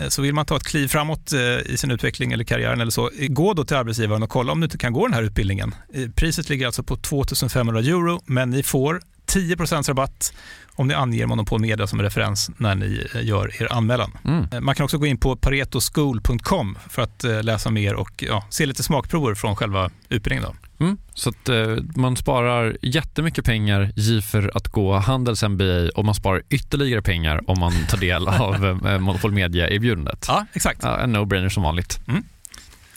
Så 0.07 0.21
vill 0.21 0.33
man 0.33 0.45
ta 0.45 0.57
ett 0.57 0.63
kliv 0.63 0.87
framåt 0.87 1.33
i 1.65 1.77
sin 1.77 1.91
utveckling 1.91 2.31
eller 2.31 2.43
karriären 2.43 2.81
eller 2.81 2.91
så, 2.91 3.09
gå 3.29 3.53
då 3.53 3.65
till 3.65 3.77
arbetsgivaren 3.77 4.23
och 4.23 4.29
kolla 4.29 4.51
om 4.51 4.59
du 4.59 4.63
inte 4.65 4.77
kan 4.77 4.93
gå 4.93 5.07
den 5.07 5.13
här 5.13 5.23
utbildningen. 5.23 5.75
Priset 6.15 6.49
ligger 6.49 6.65
alltså 6.65 6.83
på 6.83 6.97
2500 6.97 7.79
euro, 7.79 8.21
men 8.25 8.49
ni 8.49 8.63
får 8.63 9.01
10% 9.33 9.87
rabatt 9.87 10.33
om 10.75 10.87
ni 10.87 10.93
anger 10.93 11.25
Monopol 11.25 11.61
Media 11.61 11.87
som 11.87 12.01
referens 12.01 12.51
när 12.57 12.75
ni 12.75 13.07
eh, 13.15 13.25
gör 13.25 13.61
er 13.61 13.73
anmälan. 13.73 14.11
Mm. 14.25 14.45
Eh, 14.51 14.59
Man 14.61 14.75
kan 14.75 14.83
också 14.83 14.97
gå 14.97 15.05
in 15.05 15.17
på 15.17 15.35
paretoschool.com 15.35 16.77
för 16.89 17.01
att 17.01 17.23
eh, 17.23 17.43
läsa 17.43 17.69
mer 17.69 17.93
och 17.93 18.23
ja, 18.27 18.43
se 18.49 18.65
lite 18.65 18.83
smakprover 18.83 19.35
från 19.35 19.55
själva 19.55 19.89
utbildningen. 20.09 20.43
Då. 20.43 20.85
Mm. 20.85 20.97
Så 21.13 21.29
att 21.29 21.49
eh, 21.49 21.75
man 21.95 22.15
sparar 22.15 22.77
jättemycket 22.81 23.45
pengar 23.45 24.21
för 24.21 24.51
att 24.57 24.67
gå 24.67 24.97
Handels 24.97 25.43
MBA 25.43 25.89
och 25.95 26.05
man 26.05 26.15
sparar 26.15 26.41
ytterligare 26.49 27.01
pengar 27.01 27.41
om 27.49 27.59
man 27.59 27.73
tar 27.89 27.97
del 27.97 28.27
av 28.27 28.65
eh, 28.65 28.99
Monopol 28.99 29.31
Media-erbjudandet. 29.31 30.25
Ja, 30.27 30.45
exakt. 30.53 30.79
Ja, 30.83 30.97
en 30.99 31.15
no-brainer 31.15 31.49
som 31.49 31.63
vanligt, 31.63 31.99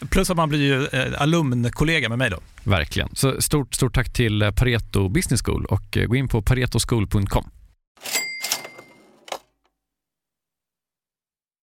Plus 0.08 0.30
att 0.30 0.36
man 0.36 0.48
blir 0.48 0.60
ju 0.60 0.86
eh, 0.86 1.22
alumnkollega 1.22 2.08
med 2.08 2.18
mig 2.18 2.30
då. 2.30 2.38
verkligen. 2.64 3.08
Så 3.12 3.42
stort, 3.42 3.74
stort 3.74 3.94
tack 3.94 4.12
till 4.12 4.42
eh, 4.42 4.50
Pareto 4.50 5.08
Business 5.08 5.42
School 5.42 5.64
och 5.64 5.96
eh, 5.96 6.06
gå 6.06 6.16
in 6.16 6.28
på 6.28 6.42
paretoschool.com. 6.42 7.50